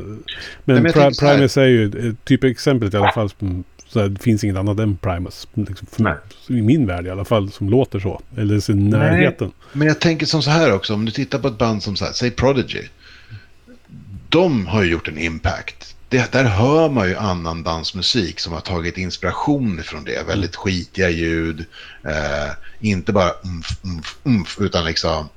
[0.63, 3.29] men, men Primus är ju typexemplet i alla fall.
[3.29, 5.47] Som, så här, det finns inget annat än Primus.
[5.53, 6.15] Liksom, för, Nej.
[6.47, 8.21] I min värld i alla fall som låter så.
[8.37, 9.51] Eller i närheten.
[9.73, 12.05] Men jag tänker som så här också, om du tittar på ett band som så
[12.05, 12.83] här, säg Prodigy.
[14.29, 15.95] De har ju gjort en impact.
[16.09, 20.27] Det, där hör man ju annan dansmusik som har tagit inspiration från det.
[20.27, 21.65] Väldigt skitiga ljud.
[22.03, 25.29] Eh, inte bara umf, umf, umf, utan liksom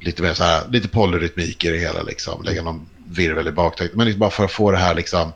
[0.00, 2.42] lite mer så här, lite polyrytmik i det hela liksom.
[2.42, 3.94] Lägga någon virvel i baktakt.
[3.94, 5.32] Men liksom bara för att få det här liksom.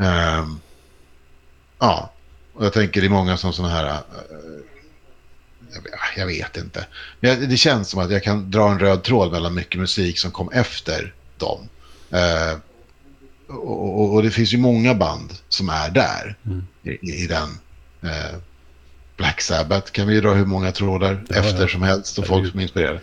[0.00, 0.60] ehm,
[1.78, 2.12] ja,
[2.54, 3.86] och jag tänker det är många som sådana här.
[3.86, 3.94] eh,
[5.74, 5.82] jag,
[6.16, 6.86] jag vet inte.
[7.20, 10.30] Men det känns som att jag kan dra en röd tråd mellan mycket musik som
[10.30, 11.68] kom efter dem.
[12.10, 12.58] Eh,
[13.48, 16.66] och, och, och det finns ju många band som är där Mm.
[16.82, 17.58] i, i den.
[18.02, 18.36] Eh,
[19.16, 21.68] Black Sabbath kan vi ju dra hur många trådar Ja, efter ja.
[21.68, 23.00] som helst och folk som är inspirerade.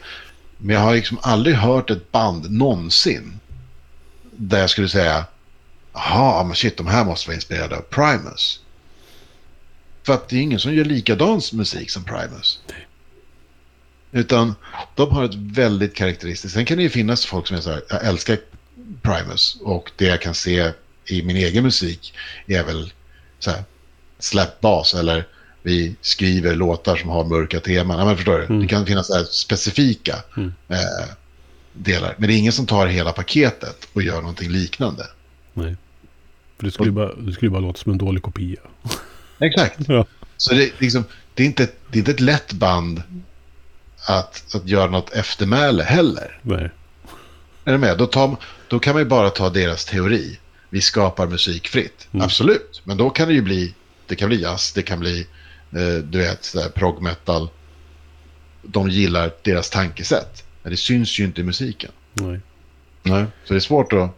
[0.58, 3.40] Men jag har liksom aldrig hört ett band någonsin
[4.32, 5.26] där jag skulle säga
[5.94, 8.60] jaha, men shit, de här måste vara inspirerade av Primus.
[10.04, 12.60] För att det är ingen som gör likadan musik som Primus.
[14.12, 14.56] Utan
[14.96, 16.54] de har ett väldigt karaktäristiskt.
[16.56, 18.38] Sen kan det ju finnas folk som är så här, jag älskar
[19.02, 20.72] Primus och det jag kan se
[21.06, 22.14] i min egen musik
[22.48, 22.94] är väl
[23.40, 23.64] så här,
[24.20, 25.28] slap bass eller
[25.62, 28.00] vi skriver låtar som har mörka teman.
[28.00, 28.46] Ja, men förstår du?
[28.46, 28.62] Mm.
[28.62, 30.54] Det kan finnas så specifika Mm.
[30.70, 31.08] eh,
[31.74, 32.16] delar.
[32.18, 35.08] Men det är ingen som tar hela paketet och gör någonting liknande.
[35.54, 35.76] Nej.
[36.58, 38.60] För det skulle, ju bara, det skulle bara låta som en dålig kopia.
[39.40, 39.80] Exakt.
[39.88, 40.06] Ja.
[40.38, 43.04] Så det, är liksom, det, är inte, det är inte ett lätt band
[44.08, 46.40] att, att göra något eftermäle heller.
[46.42, 46.70] Nej.
[47.66, 47.98] Är du med?
[47.98, 48.36] Då, tar,
[48.68, 50.40] då kan man ju bara ta deras teori.
[50.70, 52.08] Vi skapar musik fritt.
[52.12, 52.26] Mm.
[52.26, 52.82] Absolut.
[52.84, 53.76] Men då kan det ju bli,
[54.08, 55.28] det kan bli jazz, det kan bli,
[55.72, 57.50] eh, du vet, prog metal.
[58.62, 60.44] De gillar deras tankesätt.
[60.64, 61.92] Men det syns ju inte i musiken.
[62.14, 62.40] Nej.
[63.04, 63.26] Nej.
[63.46, 64.18] Så det är svårt att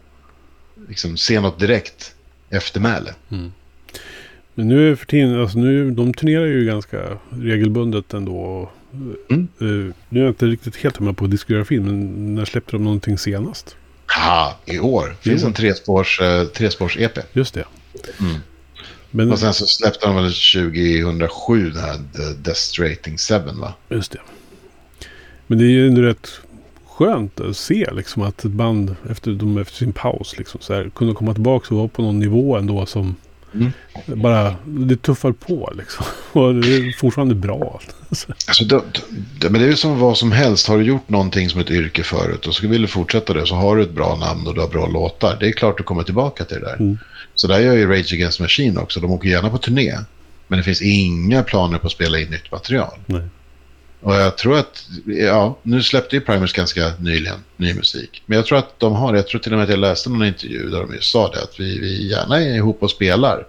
[0.88, 2.14] liksom, se något direkt
[2.50, 3.14] eftermäle.
[4.54, 8.70] Men nu för tiden, alltså nu, de turnerar ju ganska regelbundet ändå.
[9.30, 9.48] Mm.
[9.60, 13.18] Eh, nu är jag inte riktigt helt med på diskografin, men när släppte de någonting
[13.18, 13.76] senast?
[14.16, 15.16] Ha, i år.
[15.20, 15.46] finns år.
[15.48, 17.18] en trespårs, eh, trespårs EP.
[17.32, 17.64] Just det.
[18.20, 18.36] Mm.
[19.10, 23.74] Men, Och sen så släppte de väl 2007 den här The Death Rating 7 va?
[23.88, 24.18] Just det.
[25.46, 26.40] Men det är ju ändå rätt
[26.94, 30.90] skönt att se liksom att ett band efter, de, efter sin paus liksom, så här,
[30.94, 33.16] kunde komma tillbaka och vara på någon nivå ändå som
[33.54, 33.72] Mm.
[34.06, 36.06] bara, det tuffar på liksom.
[36.32, 37.80] Och det är fortfarande bra.
[38.46, 38.82] Alltså, det,
[39.40, 40.68] det, men det är ju som vad som helst.
[40.68, 43.54] Har du gjort någonting som ett yrke förut och så vill du fortsätta det så
[43.54, 45.36] har du ett bra namn och du har bra låtar.
[45.40, 46.76] Det är klart du kommer tillbaka till det där.
[46.76, 46.98] Mm.
[47.34, 49.00] Så där gör ju Rage Against Machine också.
[49.00, 49.92] De åker gärna på turné.
[50.48, 52.98] Men det finns inga planer på att spela in nytt material.
[53.06, 53.22] Nej.
[54.04, 58.22] Och jag tror att, ja, nu släppte ju Primus ganska nyligen ny musik.
[58.26, 60.26] Men jag tror att de har, jag tror till och med att jag läste någon
[60.26, 63.46] intervju där de just sa det, att vi, vi gärna är ihop och spelar.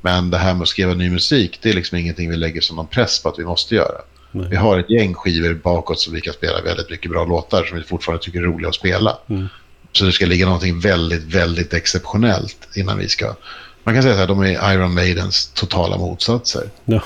[0.00, 2.76] Men det här med att skriva ny musik, det är liksom ingenting vi lägger som
[2.76, 4.00] någon press på att vi måste göra.
[4.30, 4.46] Nej.
[4.50, 7.78] Vi har ett gäng skivor bakåt som vi kan spela väldigt mycket bra låtar som
[7.78, 9.18] vi fortfarande tycker är roliga att spela.
[9.28, 9.48] Mm.
[9.92, 13.34] Så det ska ligga någonting väldigt, väldigt exceptionellt innan vi ska...
[13.84, 16.70] Man kan säga här, de är Iron Maidens totala motsatser.
[16.84, 17.02] Ja.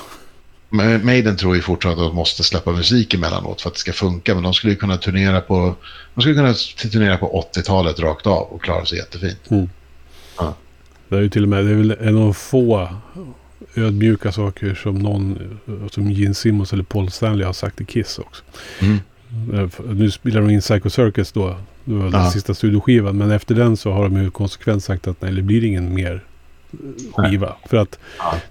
[0.69, 4.33] Maiden tror ju fortfarande att de måste släppa musik emellanåt för att det ska funka.
[4.33, 5.75] Men de skulle ju kunna turnera på,
[6.15, 6.53] de skulle kunna
[6.91, 9.39] turnera på 80-talet rakt av och klara sig jättefint.
[11.09, 12.89] Det är ju till och med det är väl en av få
[13.75, 15.57] ödmjuka saker som någon,
[15.91, 18.43] som Gene Simmons eller Paul Stanley har sagt i Kiss också.
[18.79, 18.99] Mm.
[19.53, 21.57] Eh, Nu spelar de in Psycho Circus då.
[21.85, 22.31] Det var den Ja.
[22.31, 23.17] sista studioskivan.
[23.17, 26.23] Men efter den så har de ju konsekvent sagt att nej, det blir ingen mer
[27.13, 27.55] skiva.
[27.69, 27.99] För att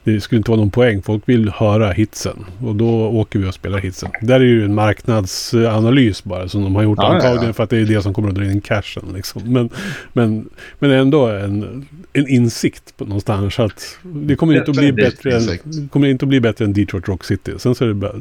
[0.04, 1.02] det skulle inte vara någon poäng.
[1.02, 2.44] Folk vill höra hitsen.
[2.60, 4.10] Och då åker vi och spelar hitsen.
[4.20, 7.52] Där är ju en marknadsanalys bara som de har gjort Ja, antagligen ja.
[7.52, 9.04] för att det är det som kommer att dra in cashen.
[9.14, 9.42] Liksom.
[9.52, 9.70] Men,
[10.12, 10.48] men,
[10.78, 13.58] men ändå en, en insikt på någonstans.
[13.58, 17.08] Att det kommer inte att bli bättre än, kommer inte att bli bättre än Detroit
[17.08, 17.52] Rock City.
[17.58, 18.12] Sen så är det,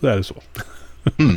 [0.00, 0.34] så är det så.
[1.18, 1.36] Mm.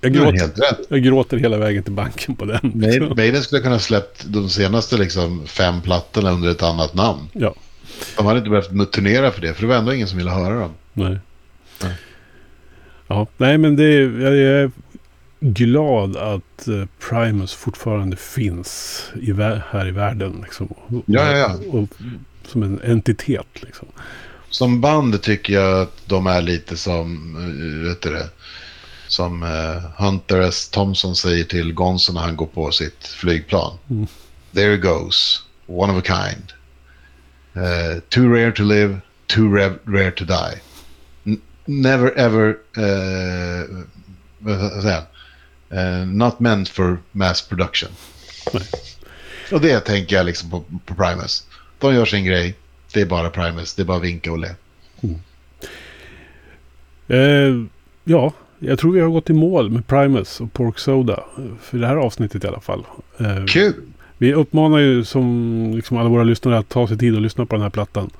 [0.00, 0.50] Jag, gråter,
[0.88, 2.72] jag gråter hela vägen till banken på den.
[2.74, 3.12] liksom.
[3.16, 7.28] Maiden skulle kunna släppt de senaste liksom, fem plattorna under ett annat namn.
[7.32, 7.54] Ja,
[8.16, 10.60] De hade inte behövt turnera för det, för det var ändå ingen som ville höra
[10.60, 10.72] dem.
[10.92, 11.18] nej.
[11.82, 11.94] Nej.
[13.06, 14.70] Ja, nej men det är, jag är
[15.40, 19.32] glad att eh, Primus fortfarande finns i,
[19.72, 20.40] här i världen.
[20.42, 21.54] Liksom, och, Ja, ja, ja.
[21.68, 21.88] Och, och,
[22.46, 23.88] som en entitet liksom.
[24.50, 28.28] Som band tycker jag att de är lite som, eh, vet du det,
[29.10, 30.68] som eh, Hunter S.
[30.68, 33.78] Thompson säger till Gonzo när han går på sitt flygplan.
[33.90, 34.06] Mm.
[34.54, 36.52] There it goes, one of a kind.
[37.64, 40.60] Eh, too rare to live, too ra- rare to die.
[41.26, 43.80] N- never ever, uh?
[45.72, 47.90] Eh, not meant for mass production.
[48.52, 48.62] Nej.
[49.52, 51.46] Och det tänker jag liksom på, på Primus.
[51.78, 52.54] De gör sin grej,
[52.92, 54.48] det är bara Primus, det är bara vinka och le.
[57.08, 57.64] Eh,
[58.04, 61.24] ja, jag tror vi har gått i mål med Primus och Pork Soda.
[61.38, 62.84] eh, För det här avsnittet i alla fall.
[63.18, 63.74] Eh, Kul!
[64.18, 67.54] Vi uppmanar ju som liksom alla våra lyssnare att ta sig tid att lyssna på
[67.56, 68.10] den här plattan.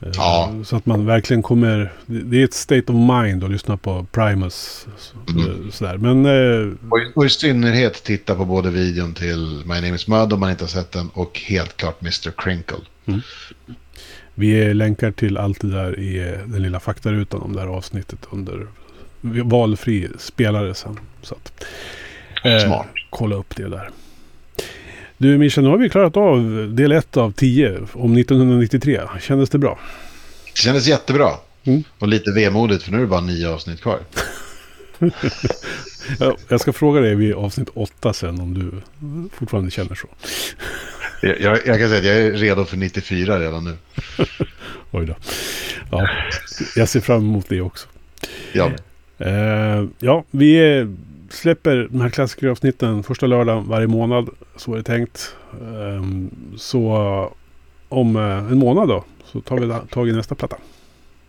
[0.00, 0.54] Eh, Ja.
[0.64, 1.92] Så att man verkligen kommer...
[2.06, 4.86] det- är ett state of mind att lyssna på Primus.
[5.30, 5.70] Mm.
[5.70, 5.96] Sådär.
[5.98, 10.32] Men eh, Och, och i synnerhet titta på både videon till My Name Is Mud
[10.32, 12.30] om man inte har sett den och helt klart Mr.
[12.42, 12.76] Crinkle.
[14.34, 18.18] vi länkar till allt det där i eh, den lilla faktarutan om det här avsnittet
[18.30, 18.66] under
[19.44, 20.98] valfri spelare sen.
[21.22, 21.64] Så att,
[22.44, 23.90] eh, kolla upp det där.
[25.18, 29.00] Du Mischa, nu har vi klarat av del 1 av 10 om 1993.
[29.20, 29.78] Kändes det bra?
[30.44, 31.30] Det kändes jättebra.
[31.64, 31.84] Mm.
[31.98, 33.98] Och lite vemodigt för nu är det bara nio avsnitt kvar.
[36.18, 38.70] Ja, Jag ska fråga dig vid avsnitt 8 sen om du
[39.32, 40.08] fortfarande känner så.
[41.22, 43.76] Jag, jag, jag kan säga att jag är redo för 94 redan nu.
[44.90, 45.14] Oj då.
[45.90, 46.08] Ja,
[46.76, 47.88] jag ser fram emot det också.
[48.52, 48.70] Ja,
[49.18, 50.88] Eh, ja, vi eh,
[51.30, 54.28] släpper de här klassikeravsnitten första lördagen varje månad.
[54.56, 55.34] Så är det tänkt.
[55.62, 56.96] Ehm, så
[57.88, 60.56] om eh, en månad då så tar vi tag i nästa platta.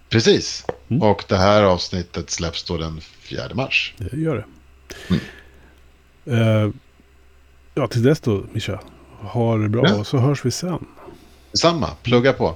[0.10, 0.66] precis.
[0.90, 1.04] Mm.
[1.04, 3.94] Och det här avsnittet släpps då den 4 mars.
[3.98, 4.46] Det gör det.
[5.10, 5.22] Mm.
[6.66, 6.72] Eh,
[7.76, 8.80] ja, till dess då, Mischa.
[9.20, 9.96] Ha det bra Ja.
[9.96, 10.86] och så hörs vi sen.
[11.54, 12.56] Samma, plugga på.